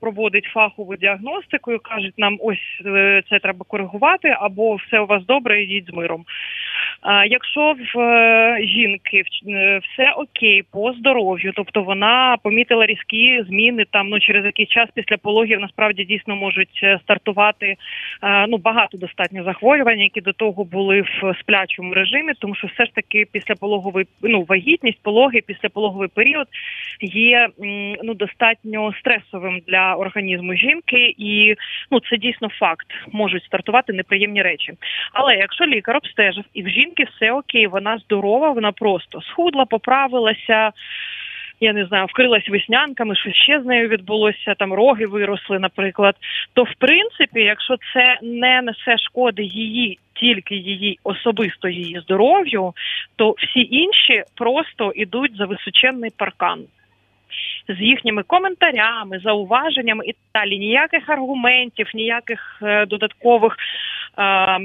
[0.00, 2.82] проводить фахову діагностику і кажуть нам, ось
[3.30, 6.24] це треба коригувати, або все у вас добре, йдіть з миром.
[7.26, 14.08] Якщо в е, жінки е, все окей по здоров'ю, тобто вона помітила різкі зміни там
[14.08, 17.76] ну через якийсь час після пологів насправді дійсно можуть е, стартувати
[18.48, 22.94] ну багато достатньо захворювань, які до того були в сплячому режимі, тому що все ж
[22.94, 26.46] таки після пологовий ну вагітність, пологи після пологовий період
[27.00, 27.48] є
[28.02, 31.54] ну достатньо стресовим для організму жінки, і
[31.90, 34.72] ну це дійсно факт, можуть стартувати неприємні речі.
[35.12, 40.72] Але якщо лікар обстежив і в жінки все окей, вона здорова, вона просто схудла, поправилася.
[41.62, 46.16] Я не знаю, вкрилась веснянками, що ще з нею відбулося, там роги виросли, наприклад.
[46.52, 52.72] То в принципі, якщо це не несе шкоди її, тільки її особисто її здоров'ю,
[53.16, 56.60] то всі інші просто йдуть за височенний паркан
[57.68, 60.58] з їхніми коментарями, зауваженнями і далі.
[60.58, 63.56] Ніяких аргументів, ніяких е, додаткових.
[64.18, 64.58] Е,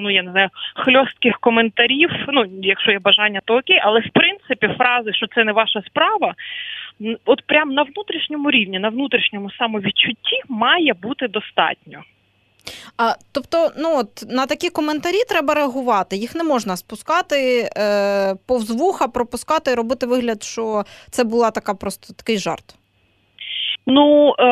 [0.00, 2.10] Ну, я не знаю, хльостких коментарів.
[2.28, 6.34] Ну, якщо є бажання, то окей, але в принципі фрази, що це не ваша справа,
[7.24, 12.02] от прямо на внутрішньому рівні, на внутрішньому самовідчутті має бути достатньо.
[12.96, 16.16] А, Тобто, ну от на такі коментарі треба реагувати.
[16.16, 21.74] Їх не можна спускати е, повз вуха, пропускати і робити вигляд, що це була така
[21.74, 22.79] просто такий жарт.
[23.86, 24.44] Ну, е,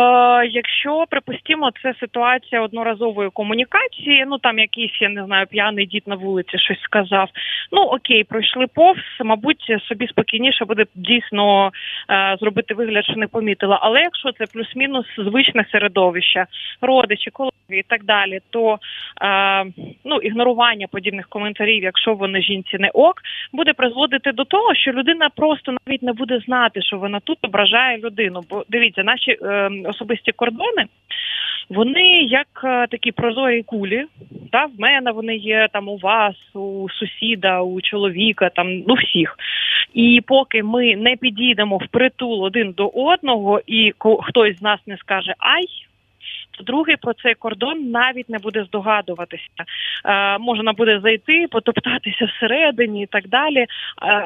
[0.47, 6.15] якщо припустимо, це ситуація одноразової комунікації, ну там якийсь, я не знаю, п'яний дід на
[6.15, 7.29] вулиці щось сказав.
[7.73, 11.71] Ну окей, пройшли повз, мабуть, собі спокійніше буде дійсно
[12.11, 13.79] е, зробити вигляд, що не помітила.
[13.83, 16.47] Але якщо це плюс-мінус звичне середовище,
[16.81, 18.79] родичі, колеги і так далі, то
[19.23, 19.65] е,
[20.05, 23.15] ну ігнорування подібних коментарів, якщо вони жінці не ок,
[23.53, 27.99] буде призводити до того, що людина просто навіть не буде знати, що вона тут ображає
[27.99, 28.41] людину.
[28.51, 30.87] Бо дивіться, наші е, особисті кордони.
[31.71, 34.05] Вони як е, такі прозорі кулі,
[34.53, 39.37] та в мене вони є там у вас, у сусіда, у чоловіка, там ну всіх.
[39.95, 44.97] І поки ми не підійдемо в притул один до одного, і хтось з нас не
[44.97, 45.67] скаже Ай,
[46.65, 49.45] другий про цей кордон навіть не буде здогадуватися.
[50.05, 53.59] Е, можна буде зайти, потоптатися всередині і так далі.
[53.59, 53.67] Е,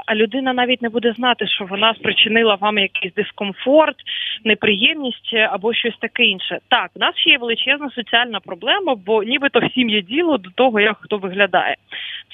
[0.07, 3.97] а людина навіть не буде знати, що вона спричинила вам якийсь дискомфорт,
[4.45, 6.59] неприємність або щось таке інше.
[6.69, 10.81] Так, в нас ще є величезна соціальна проблема, бо нібито всім є діло до того,
[10.81, 11.77] як хто виглядає.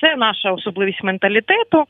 [0.00, 1.84] Це наша особливість менталітету.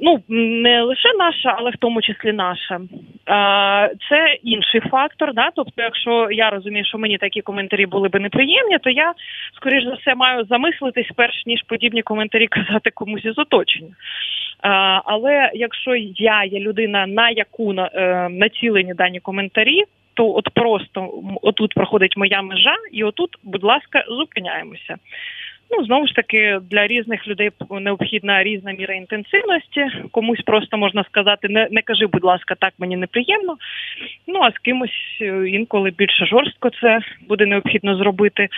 [0.00, 2.80] Ну не лише наша, але в тому числі наша.
[3.26, 5.34] А, Це інший фактор.
[5.34, 5.50] Да?
[5.56, 9.14] Тобто, якщо я розумію, що мені такі коментарі були би неприємні, то я
[9.56, 13.94] скоріш за все маю замислитись, перш ніж подібні коментарі казати комусь із оточення.
[14.62, 19.82] А, Але якщо я є людина, на яку на, е, націлені дані коментарі,
[20.14, 24.96] то от просто отут проходить моя межа, і отут, будь ласка, зупиняємося.
[25.70, 29.86] Ну, знову ж таки, для різних людей необхідна різна міра інтенсивності.
[30.10, 33.56] Комусь просто можна сказати, не не кажи, будь ласка, так мені неприємно.
[34.26, 38.48] Ну а з кимось е, інколи більше жорстко це буде необхідно зробити.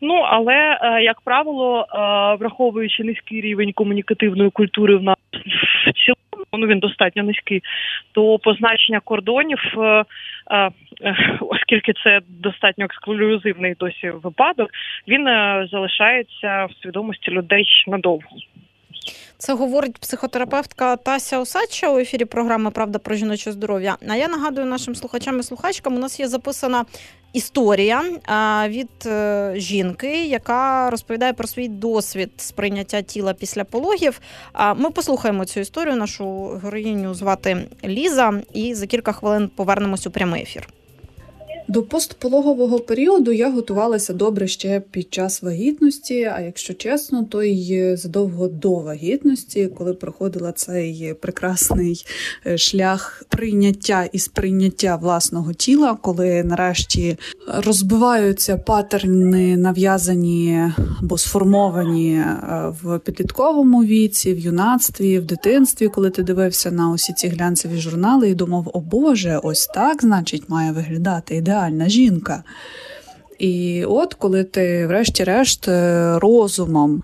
[0.00, 1.96] Ну але е, як правило, е,
[2.40, 5.16] враховуючи низький рівень комунікативної культури в нас
[5.86, 7.62] в цілому, ну він достатньо низький,
[8.12, 9.58] то позначення кордонів,
[11.40, 14.70] оскільки це достатньо ексклюзивний досі випадок,
[15.08, 15.24] він
[15.70, 18.36] залишається в свідомості людей надовго.
[19.38, 23.96] Це говорить психотерапевтка Тася Осадча у ефірі програми Правда про жіноче здоров'я.
[24.08, 26.84] А я нагадую нашим слухачам і слухачкам, у нас є записана
[27.32, 28.02] історія
[28.68, 34.20] від е, жінки, яка розповідає про свій досвід сприйняття тіла після пологів.
[34.76, 35.96] Ми послухаємо цю історію.
[35.96, 40.68] Нашу героїню звати Ліза, і за кілька хвилин повернемось у прямий ефір.
[41.70, 47.96] До постпологового періоду я готувалася добре ще під час вагітності, а якщо чесно, то й
[47.96, 52.04] задовго до вагітності, коли проходила цей прекрасний
[52.46, 62.26] е, шлях прийняття і сприйняття власного тіла, коли нарешті розбиваються патерни, нав'язані або сформовані е,
[62.82, 68.30] в підлітковому віці, в юнацтві, в дитинстві, коли ти дивився на усі ці глянцеві журнали
[68.30, 72.44] і думав, о Боже, ось так, значить, має виглядати ідеально ідеальна жінка.
[73.38, 77.02] І от коли ти, врешті-решт, е, розумом,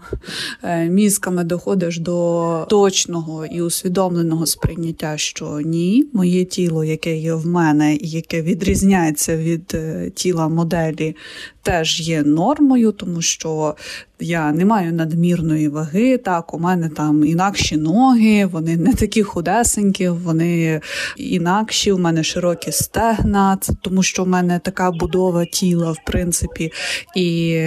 [0.62, 7.46] е, мізками доходиш до точного і усвідомленого сприйняття, що ні, моє тіло, яке є в
[7.46, 11.16] мене, і яке відрізняється від е, тіла моделі,
[11.62, 13.74] теж є нормою, тому що
[14.20, 20.08] я не маю надмірної ваги, так, у мене там інакші ноги, вони не такі худесенькі,
[20.08, 20.80] вони
[21.16, 26.72] інакші, у мене широкі стегна, тому що в мене така будова тіла, в принципі,
[27.16, 27.60] і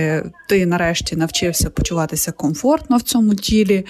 [0.47, 3.85] ти нарешті навчився почуватися комфортно в цьому тілі.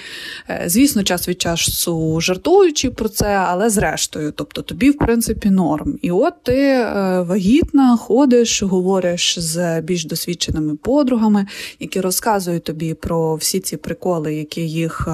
[0.48, 5.98] Е, звісно, час від часу жартуючи про це, але зрештою, тобто тобі, в принципі, норм.
[6.02, 11.46] І от ти е, вагітна, ходиш, говориш з більш досвідченими подругами,
[11.80, 15.08] які розказують тобі про всі ці приколи, які їх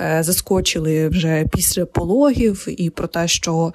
[0.00, 3.72] е, заскочили вже після пологів, і про те, що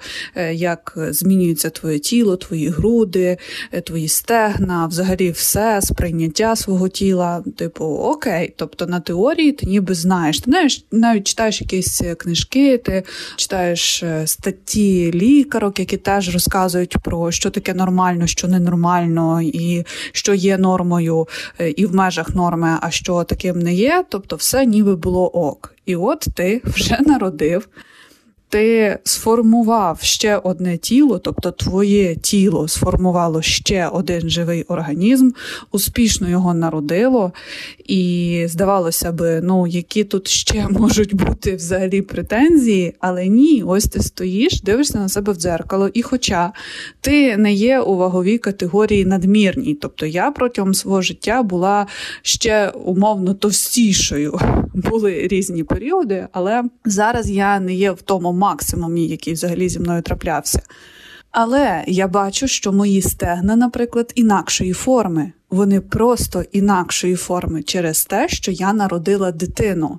[0.52, 3.36] як змінюється твоє тіло, твої груди,
[3.84, 7.44] твої стегна, взагалі все сприйняття свого тіла.
[7.56, 10.40] Типу, окей, тобто на теорії ти ніби знаєш.
[10.40, 13.02] Ти навіть, навіть читаєш якісь книжки, ти
[13.36, 20.34] читаєш е, статті лікарок, які теж розказують про що таке нормально, що ненормально, і що
[20.34, 21.28] є нормою,
[21.60, 24.04] е, і в межах норми, а що таким не є.
[24.08, 25.74] Тобто, все ніби було ок.
[25.86, 27.68] І от ти вже народив
[28.52, 35.30] ти сформував ще одне тіло, тобто твоє тіло сформувало ще один живий організм,
[35.70, 37.32] успішно його народило,
[37.86, 44.02] і здавалося би, ну які тут ще можуть бути взагалі претензії, але ні, ось ти
[44.02, 46.52] стоїш, дивишся на себе в дзеркало, і хоча
[47.00, 51.86] ти не є у ваговій категорії надмірній, тобто я протягом свого життя була
[52.22, 54.38] ще умовно товстішою.
[54.74, 60.02] Були різні періоди, але зараз я не є в тому максимумі, який взагалі зі мною
[60.02, 60.62] траплявся.
[61.30, 65.32] Але я бачу, що мої стегна, наприклад, інакшої форми.
[65.50, 69.98] Вони просто інакшої форми через те, що я народила дитину.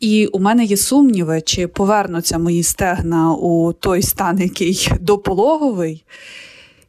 [0.00, 6.04] І у мене є сумніви, чи повернуться мої стегна у той стан, який допологовий,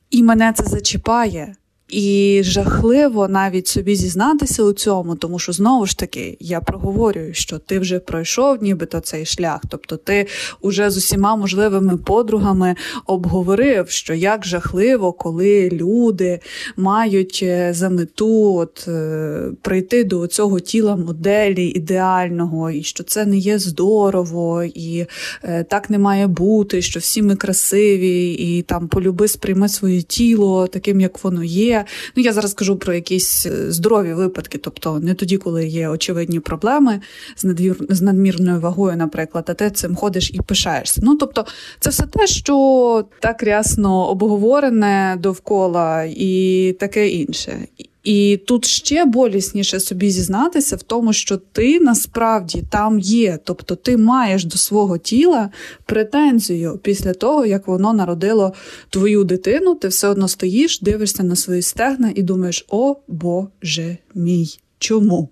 [0.10, 1.56] і мене це зачіпає.
[1.90, 7.58] І жахливо навіть собі зізнатися у цьому, тому що знову ж таки я проговорюю, що
[7.58, 10.28] ти вже пройшов нібито цей шлях, тобто ти
[10.62, 12.76] уже з усіма можливими подругами
[13.06, 16.40] обговорив, що як жахливо, коли люди
[16.78, 23.26] мають е, за мету от, е, прийти до цього тіла моделі ідеального, і що це
[23.26, 25.06] не є здорово, і
[25.44, 30.68] е, так не має бути, що всі ми красиві, і там полюби сприйми своє тіло
[30.68, 31.77] таким, як воно є.
[32.16, 36.40] Ну я зараз кажу про якісь е, здорові випадки, тобто не тоді, коли є очевидні
[36.40, 37.02] проблеми
[37.36, 41.02] з надвір з надмірною вагою, наприклад, а ти цим ходиш і пишаєшся.
[41.04, 41.46] Ну тобто,
[41.80, 47.68] це все те, що так рясно обговорене довкола і таке інше.
[48.08, 53.97] І тут ще болісніше собі зізнатися в тому, що ти насправді там є, тобто ти
[53.97, 55.49] маєш до свого тіла
[55.86, 58.53] претензію після того, як воно народило
[58.89, 64.60] твою дитину, ти все одно стоїш, дивишся на свої стегна і думаєш, о Боже мій.
[64.80, 65.30] Чому?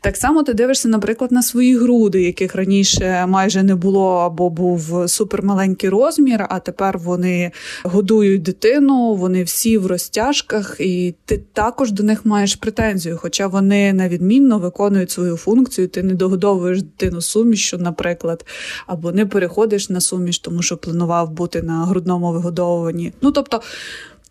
[0.00, 5.04] Так само ти дивишся, наприклад, на свої груди, яких раніше майже не було, або був
[5.06, 7.50] супермаленький розмір, а тепер вони
[7.84, 13.92] годують дитину, вони всі в розтяжках, і ти також до них маєш претензію, хоча вони
[13.92, 18.46] невідмінно виконують свою функцію, ти не догодовуєш дитину сумішю, наприклад,
[18.86, 23.12] або не переходиш на суміш, тому що планував бути на грудному вигодовуванні.
[23.22, 23.60] Ну тобто.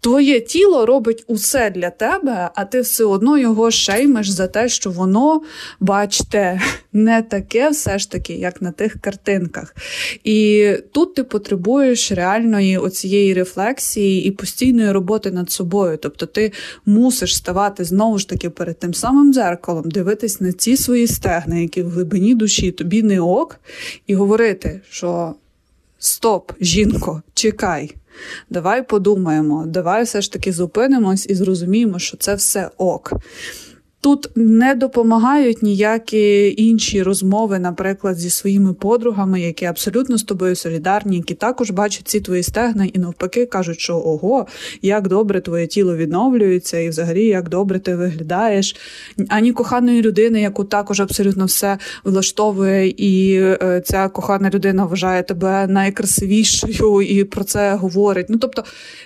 [0.04, 4.92] Твоє тіло робить усе для тебе, а ти все одно його шеймиш за те, що
[4.92, 5.42] воно,
[5.80, 6.62] бачте,
[6.94, 9.76] не таке все ж таки, як на тих картинках.
[10.24, 15.98] І тут ти потребуєш реальної оцієї рефлексії і постійної роботи над собою.
[16.02, 16.52] Тобто ти
[16.86, 21.82] мусиш ставати знову ж таки перед тим самим дзеркалом, дивитись на ці свої стегна, які
[21.82, 23.60] в глибині душі тобі не ок,
[24.08, 25.36] і говорити, що
[26.00, 27.96] стоп, жінко, чекай.
[28.50, 33.14] Давай подумаємо, давай все ж таки зупинимось і зрозуміємо, що це все ок.
[34.04, 41.18] Тут не допомагають ніякі інші розмови, наприклад, зі своїми подругами, які абсолютно з тобою солідарні,
[41.18, 44.48] які також бачать ці твої стегна і навпаки кажуть, що ого,
[44.82, 48.76] як добре твоє тіло відновлюється, і взагалі як добре ти виглядаєш.
[49.30, 55.68] Ані коханої людини, яку також абсолютно все влаштовує, і е, ця кохана людина вважає тебе
[55.68, 58.26] найкрасивішою і про це говорить.
[58.30, 58.64] Ну тобто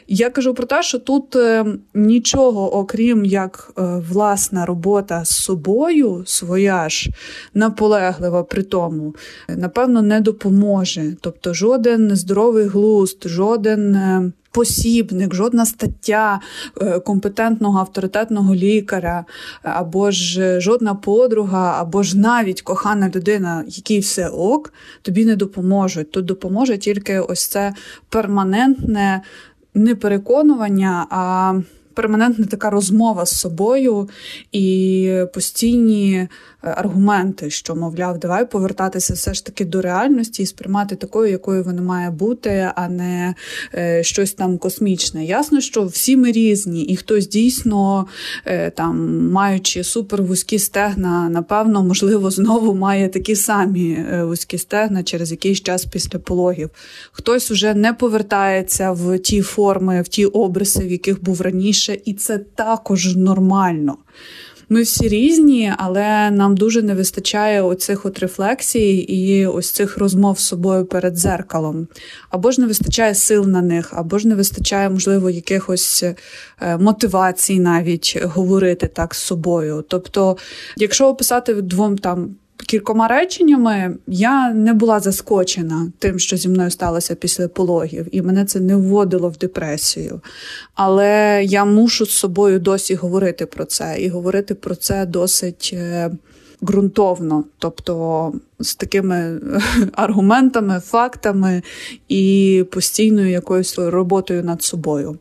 [0.08, 5.30] я кажу про те, що тут е, нічого, окрім як е, власна робота робота з
[5.30, 7.10] собою своя ж
[7.54, 9.16] наполеглива при тому,
[9.50, 11.16] напевно, не допоможе.
[11.22, 13.96] Тобто, жоден здоровий глузд, жоден.
[13.96, 16.40] Е, посібник, жодна стаття
[16.82, 19.26] е, компетентного авторитетного лікаря,
[19.64, 26.12] або ж жодна подруга, або ж навіть кохана людина, якій все ок, тобі не допоможуть.
[26.12, 27.74] Тут допоможе тільки ось це
[28.10, 29.22] перманентне
[29.74, 31.54] не переконування, а
[31.98, 34.10] перманентна така розмова з собою
[34.52, 36.28] і постійні е,
[36.62, 41.82] аргументи, що, мовляв, давай повертатися все ж таки до реальності і сприймати такою, якою вона
[41.82, 43.36] має бути, а не
[43.74, 45.26] е, щось там космічне.
[45.26, 48.08] Ясно, що всі ми різні, і хтось дійсно,
[48.46, 55.32] е, там, маючи супер вузькі стегна, напевно, можливо, знову має такі самі вузькі стегна через
[55.32, 56.70] якийсь час після пологів.
[57.12, 62.14] Хтось уже не повертається в ті форми, в ті обриси, в яких був раніше, і
[62.14, 63.98] це також нормально.
[64.70, 70.40] Ми всі різні, але нам дуже не вистачає оцих от рефлексій і ось цих розмов
[70.40, 71.88] з собою перед дзеркалом.
[72.30, 76.04] Або ж не вистачає сил на них, або ж не вистачає, можливо, якихось
[76.62, 79.86] е, мотивацій навіть говорити так з собою.
[79.88, 80.38] Тобто,
[80.78, 82.36] якщо описати двом там
[82.68, 88.46] кількома реченнями я не була заскочена тим, що зі мною сталося після пологів, і мене
[88.46, 90.22] це не вводило в депресію.
[90.76, 95.76] Але я мушу з собою досі говорити про це і говорити про це досить.
[96.64, 99.40] Ґрунтовно, тобто з такими
[99.94, 101.62] аргументами, фактами
[102.08, 105.18] і постійною якоюсь роботою над собою.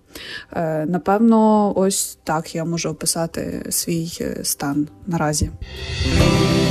[0.52, 5.50] Е, напевно, ось так я можу описати свій е, стан наразі.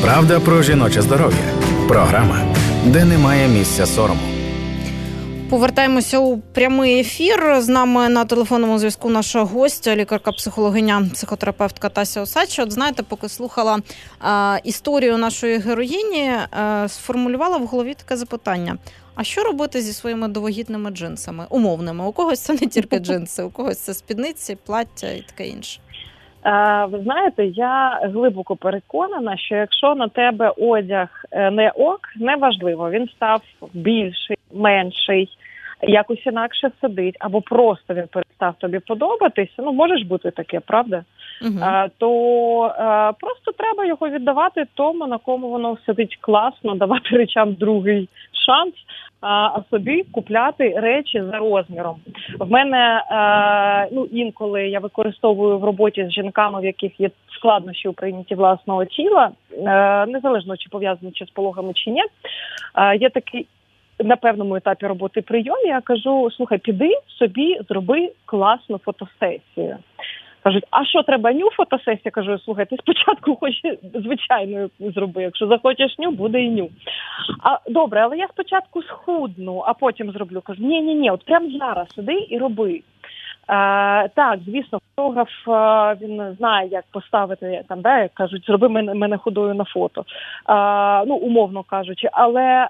[0.01, 1.53] Правда про жіноче здоров'я.
[1.87, 2.55] Програма,
[2.85, 4.34] де немає місця сорому.
[5.49, 7.55] Повертаємося у прямий ефір.
[7.61, 12.63] З нами на телефонному зв'язку наша гостя, лікарка, психологиня, психотерапевтка Тася Осадча.
[12.63, 13.79] От знаєте, поки слухала
[14.19, 18.77] а, історію нашої героїні, а, сформулювала в голові таке запитання:
[19.15, 21.45] а що робити зі своїми довогітними джинсами?
[21.49, 22.05] Умовними?
[22.07, 25.79] У когось це не тільки джинси, у когось це спідниці, плаття і таке інше.
[26.89, 33.07] Ви знаєте, я глибоко переконана, що якщо на тебе одяг е, не ок, неважливо, він
[33.15, 33.41] став
[33.73, 35.29] більший, менший,
[35.81, 39.53] якось інакше сидить, або просто він перестав тобі подобатися.
[39.57, 41.03] Ну може ж бути таке, правда?
[41.41, 41.59] Угу.
[41.61, 47.53] А, То а, просто треба його віддавати тому, на кому воно сидить класно, давати речам
[47.53, 48.09] другий
[48.45, 48.73] шанс,
[49.21, 51.95] а собі купляти речі за розміром.
[52.39, 57.87] В мене а, ну інколи я використовую в роботі з жінками, в яких є складнощі
[57.87, 59.29] у прийнятті власного тіла,
[59.65, 62.03] а, незалежно чи пов'язані чи з пологами чи ні.
[62.73, 63.47] А, Є такий
[63.99, 69.77] на певному етапі роботи прийом я кажу: слухай, піди собі, зроби класну фотосесію.
[70.45, 72.11] Кажуть, а що треба ню фотосесія?
[72.11, 73.53] Кажу, слухай, ти спочатку хоч
[73.93, 75.21] звичайною зроби.
[75.21, 76.69] Якщо захочеш ню, буде і ню.
[77.43, 80.41] А добре, але я спочатку схудну, а потім зроблю.
[80.41, 82.81] Кажу, ні, ні, ні, от прямо зараз сиди і роби.
[83.49, 89.17] Е, Так, звісно, фотограф е, він знає, як поставити там, як кажуть, зроби мене мене
[89.17, 90.01] худою на фото.
[90.01, 92.67] Е, ну, умовно кажучи, але е,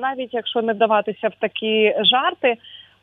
[0.00, 2.56] навіть якщо не вдаватися в такі жарти,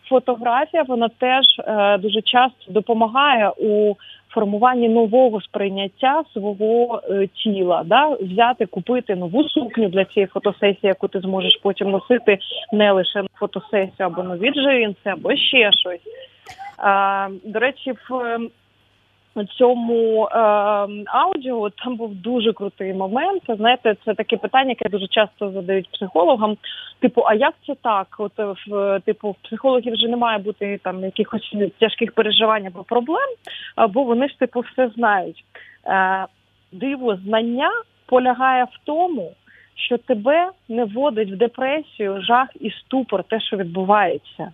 [0.10, 3.96] фотографія вона теж е, дуже часто допомагає у
[4.30, 7.02] формуванні нового сприйняття свого
[7.44, 12.38] тіла, да взяти, купити нову сукню для цієї фотосесії, яку ти зможеш потім носити
[12.72, 16.33] не лише на фотосесію або нові джинси, або ще щось.
[17.44, 18.50] До речі, в
[19.58, 20.38] цьому е,
[21.06, 23.44] аудіо там був дуже крутий момент.
[23.48, 26.58] Знаєте, це таке питання, яке дуже часто задають психологам.
[27.00, 28.08] Типу, а як це так?
[28.18, 28.32] От
[28.68, 33.30] в типу в психологів вже не має бути там якихось тяжких переживань або проблем,
[33.90, 35.46] бо вони ж типу все знають.
[35.88, 36.26] Е,
[36.72, 37.70] Диво знання
[38.06, 39.32] полягає в тому,
[39.76, 44.52] що тебе не вводить в депресію, жах і ступор, те, що відбувається.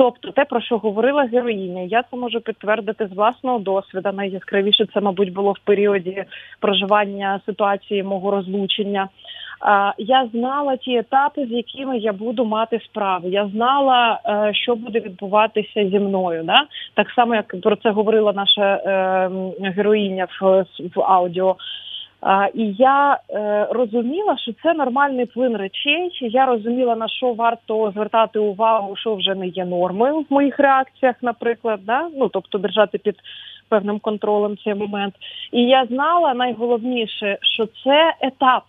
[0.00, 4.12] Тобто, те, про що говорила героїня, я це можу підтвердити з власного досвіду.
[4.12, 6.24] Найяскравіше це, мабуть, було в періоді
[6.60, 9.08] проживання ситуації мого розлучення.
[9.98, 13.28] Я знала ті етапи, з якими я буду мати справи.
[13.28, 16.42] Я знала, е, що буде відбуватися зі мною.
[16.44, 16.66] Да?
[16.94, 19.30] Так само, як про це говорила наша е,
[19.70, 21.00] героїня в, в
[22.20, 22.50] аудіо.
[22.54, 26.10] І я е, розуміла, що це нормальний плин речей.
[26.20, 31.16] Я розуміла, на що варто звертати увагу, що вже не є нормою в моїх реакціях,
[31.22, 32.08] наприклад, да?
[32.16, 33.16] ну тобто держати під
[33.68, 35.14] певним контролем цей момент.
[35.52, 38.62] І я знала найголовніше, що це етап.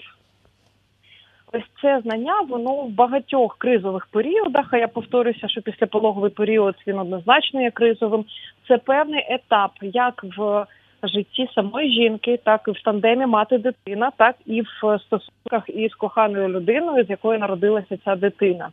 [1.53, 4.67] Ось це знання, воно в багатьох кризових періодах.
[4.71, 8.25] А я повторюся, що після пологовий період він однозначно є кризовим.
[8.67, 10.65] Це певний етап, як в
[11.07, 16.49] житті самої жінки, так і в тандемі мати дитина, так і в стосунках із коханою
[16.49, 18.69] людиною, з якої народилася ця дитина.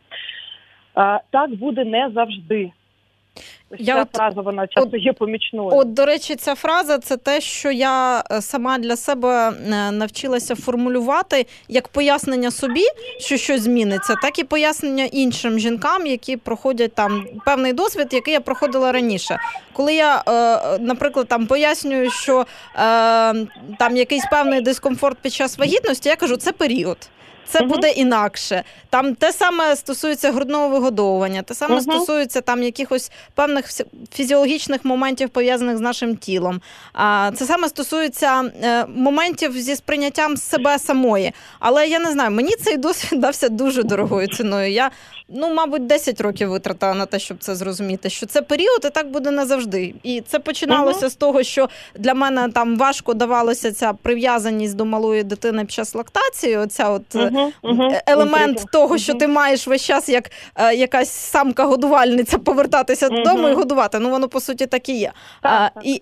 [1.31, 2.71] Так буде не завжди.
[3.71, 5.69] Ось я ця от, фраза вона часто от, є помічною.
[5.73, 10.55] От, до речі, ця фраза це те, що я е, сама для себе е, навчилася
[10.55, 12.83] формулювати як пояснення собі,
[13.19, 18.39] що щось зміниться, так і пояснення іншим жінкам, які проходять там певний досвід, який я
[18.39, 19.37] проходила раніше.
[19.73, 22.45] Коли я, е, наприклад, там пояснюю, що
[23.79, 27.09] там якийсь певний дискомфорт під час вагітності, я кажу, це період
[27.49, 28.63] це буде інакше.
[28.89, 33.65] Там те саме стосується грудного вигодовування, те саме стосується там якихось певних
[34.13, 36.61] фізіологічних моментів пов'язаних з нашим тілом.
[36.93, 41.33] А це саме стосується е, моментів зі сприйняттям себе самої.
[41.59, 44.71] Але я не знаю, мені цей досвід дався дуже дорогою ціною.
[44.71, 44.91] Я
[45.31, 48.09] ну, мабуть, 10 років витратила на те, щоб це зрозуміти.
[48.09, 49.93] Що це період, і так буде назавжди.
[50.03, 51.09] І це починалося uh-huh.
[51.09, 55.95] з того, що для мене там важко давалося ця прив'язаність до малої дитини під час
[55.95, 56.57] лактації.
[56.57, 57.51] Оця от uh-huh.
[57.63, 58.01] Uh-huh.
[58.07, 63.53] елемент того, що ти маєш весь час як е, якась самка годувальниця повертатися додому і
[63.53, 63.99] годувати.
[63.99, 65.11] Ну воно по суті так і є.
[65.41, 66.01] Так, а, І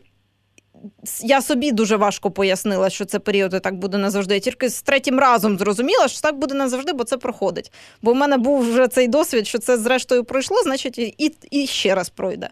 [1.23, 4.33] я собі дуже важко пояснила, що це період і так буде назавжди.
[4.33, 7.71] Я тільки з третім разом зрозуміла, що так буде назавжди, бо це проходить.
[8.01, 11.95] Бо в мене був вже цей досвід, що це зрештою пройшло, значить, і і ще
[11.95, 12.49] раз пройде.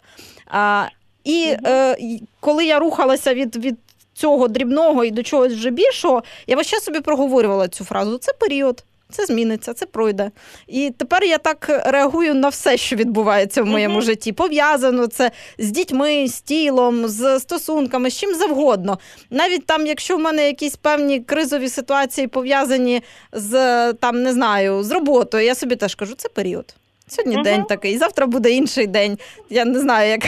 [0.48, 0.86] А,
[1.24, 1.60] І угу.
[1.66, 1.98] е,
[2.40, 3.76] коли я рухалася від від
[4.14, 8.34] цього дрібного і до чогось вже більшого, я весь час собі проговорювала цю фразу: це
[8.34, 8.84] період.
[9.16, 10.32] Це зміниться, це пройде.
[10.68, 14.06] І тепер я так реагую на все, що відбувається в моєму mm-hmm.
[14.06, 14.32] житті.
[14.32, 19.00] Пов'язано це з дітьми, з тілом, з стосунками, з чим завгодно.
[19.30, 23.02] Навіть там, якщо в мене якісь певні кризові ситуації пов'язані
[23.32, 26.76] з там, не знаю, з роботою, я собі теж кажу, це період.
[27.08, 29.18] Сьогодні uh день такий, завтра буде інший день.
[29.50, 30.22] Я не знаю, як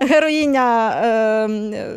[0.10, 1.48] героїня е,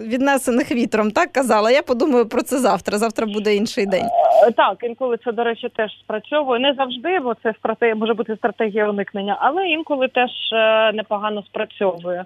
[0.04, 1.72] віднесених вітром так казала.
[1.72, 2.98] Я подумаю про це завтра.
[2.98, 4.06] Завтра буде інший день.
[4.48, 6.60] Е, так, інколи це, до речі, теж спрацьовує.
[6.60, 12.26] Не завжди, бо це стратегія може бути стратегія уникнення, але інколи теж е, непогано спрацьовує.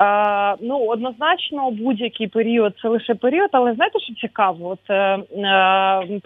[0.00, 4.68] Е, ну, однозначно, будь-який період це лише період, але знаєте, що цікаво?
[4.68, 5.18] От е,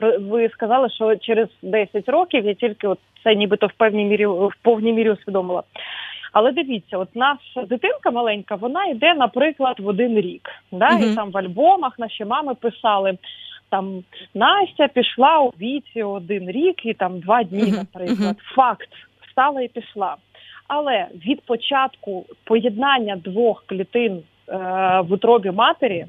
[0.02, 4.26] е ви сказали, що через 10 років я тільки от це нібито в певній мірі
[4.26, 5.62] в повній мірі усвідомила.
[6.32, 10.50] Але дивіться, от наша дитинка маленька, вона йде, наприклад, в один рік.
[10.72, 10.88] Да?
[10.88, 13.18] uh І там в альбомах наші мами писали.
[13.70, 14.04] Там
[14.34, 18.36] Настя пішла у віці один рік і там два дні, наприклад.
[18.54, 18.88] Факт
[19.28, 20.16] встала і пішла.
[20.68, 24.22] Але від початку поєднання двох клітин е,
[25.00, 26.06] в утробі матері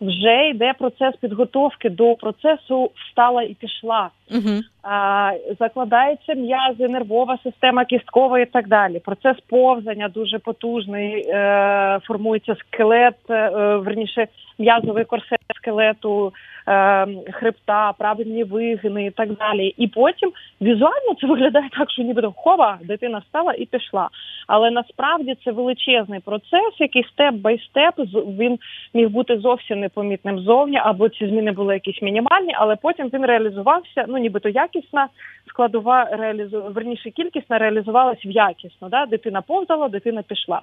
[0.00, 4.10] вже йде процес підготовки до процесу встала і пішла.
[4.30, 8.98] Uh А, Закладається м'язи, нервова система кісткова і так далі.
[8.98, 14.26] Процес повзання дуже потужний, е, формується скелет, е, верніше
[14.58, 16.32] м'язовий корсет скелету,
[16.68, 19.74] е, хребта, правильні вигини і так далі.
[19.76, 24.08] І потім візуально це виглядає так, що ніби хова, дитина стала і пішла.
[24.46, 27.94] Але насправді це величезний процес, який степ бай степ
[28.38, 28.58] він
[28.94, 34.04] міг бути зовсім непомітним зовні, або ці зміни були якісь мінімальні, але потім він реалізувався,
[34.16, 35.08] ну нібито якісна
[35.48, 36.62] складова реалізу...
[36.70, 38.88] верніше кількісна реалізувалась в якісно.
[38.88, 39.06] Да?
[39.06, 40.60] Дитина повзала, дитина пішла.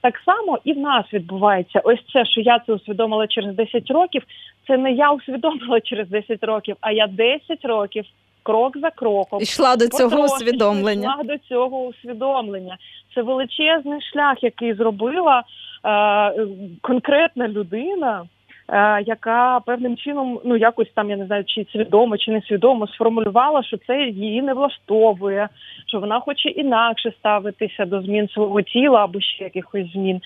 [0.00, 4.22] Так само і в нас відбувається ось це, що я це усвідомила через 10 років.
[4.66, 8.04] Це не я усвідомила через 10 років, а я 10 років.
[8.42, 11.10] Крок за кроком йшла до цього усвідомлення.
[11.10, 12.76] Йшла до цього усвідомлення.
[13.14, 15.42] Це величезний шлях, який зробила
[15.84, 16.46] е,
[16.80, 18.24] конкретна людина.
[18.72, 23.62] Е, яка певним чином, ну якось там я не знаю, чи свідомо чи несвідомо сформулювала,
[23.62, 25.48] що це її не влаштовує,
[25.86, 30.20] що вона хоче інакше ставитися до змін свого тіла або ще якихось змін.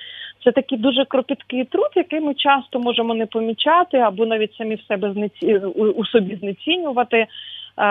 [0.44, 4.82] Це такий дуже кропіткий труд, який ми часто можемо не помічати, або навіть самі в
[4.82, 5.54] себе знеці...
[5.74, 7.26] у собі знецінювати
[7.76, 7.84] а,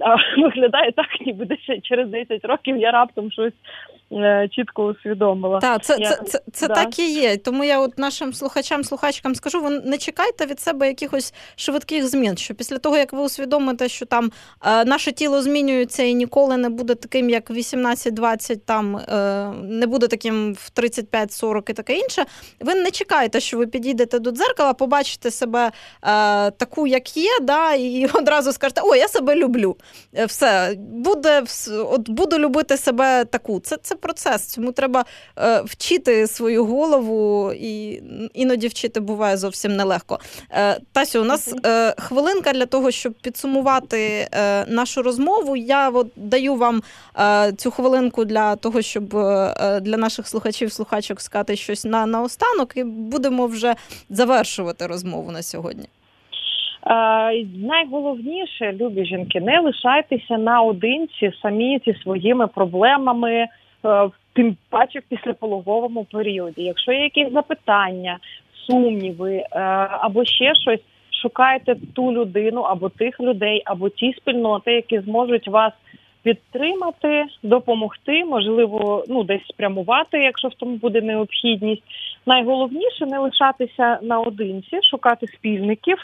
[0.00, 3.52] а виглядає так, ніби десь через 10 років я раптом щось
[4.12, 5.58] е, чітко усвідомила.
[5.58, 6.74] Так, це я, це, це, це да.
[6.74, 7.36] так і є.
[7.36, 12.36] Тому я от нашим слухачам, слухачкам скажу: ви не чекайте від себе якихось швидких змін.
[12.36, 14.30] Що після того, як ви усвідомите, що там
[14.66, 20.08] е, наше тіло змінюється і ніколи не буде таким, як 18-20, там е, не буде
[20.08, 22.24] таким в 35-40 і таке інше.
[22.60, 25.70] Ви не чекаєте, що ви підійдете до дзеркала, побачите себе е,
[26.50, 29.76] таку, як є, да, і одразу скажете о, я себе люблю.
[30.14, 33.60] Е, все, буде, от буду любити себе таку.
[33.60, 34.42] Це це процес.
[34.46, 35.04] Цьому треба
[35.38, 38.02] е, вчити свою голову, і
[38.34, 40.18] іноді вчити буває зовсім нелегко.
[40.50, 45.56] Е, Тасю, у нас е, хвилинка для того, щоб підсумувати е, нашу розмову.
[45.56, 46.82] Я от даю вам
[47.18, 49.08] е, цю хвилинку для того, щоб
[49.80, 53.74] для наших слухачів, слухачок сказати щось на, на останок, і будемо вже
[54.10, 55.88] завершувати розмову на сьогодні.
[57.56, 63.48] Найголовніше, любі жінки, не лишайтеся наодинці самі зі своїми проблемами, е,
[64.32, 66.62] тим паче в післяпологовому періоді.
[66.62, 68.18] Якщо є якісь запитання,
[68.66, 69.46] сумніви е,
[69.90, 70.80] або ще щось,
[71.22, 75.72] шукайте ту людину або тих людей, або ті спільноти, які зможуть вас
[76.22, 81.82] підтримати, допомогти, можливо, ну десь спрямувати, якщо в тому буде необхідність.
[82.26, 85.96] Найголовніше не лишатися наодинці, шукати спільників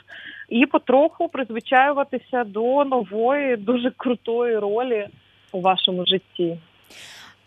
[0.48, 5.08] і потроху призвичаюватися до нової, дуже крутої ролі
[5.52, 6.58] у вашому житті.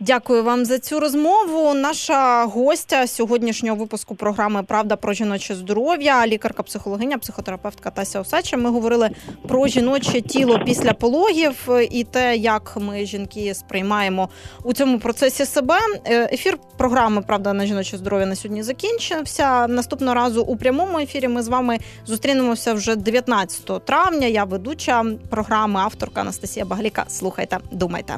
[0.04, 1.74] Дякую вам за цю розмову.
[1.74, 8.58] Наша гостя сьогоднішнього випуску програми Правда про жіноче здоров'я, лікарка, психологиня, психотерапевтка Тася Осача.
[8.58, 9.10] Ми говорили
[9.47, 14.30] про жіноче тіло після пологів і те, як ми жінки сприймаємо
[14.64, 15.78] у цьому процесі себе.
[16.06, 19.68] Е, ефір програми Правда на жіноче здоров'я на сьогодні закінчився.
[19.68, 24.28] Наступного разу у прямому ефірі ми з вами зустрінемося вже 19 травня.
[24.28, 27.06] Я ведуча програми, авторка Анастасія Багаліка.
[27.08, 28.18] Слухайте, думайте.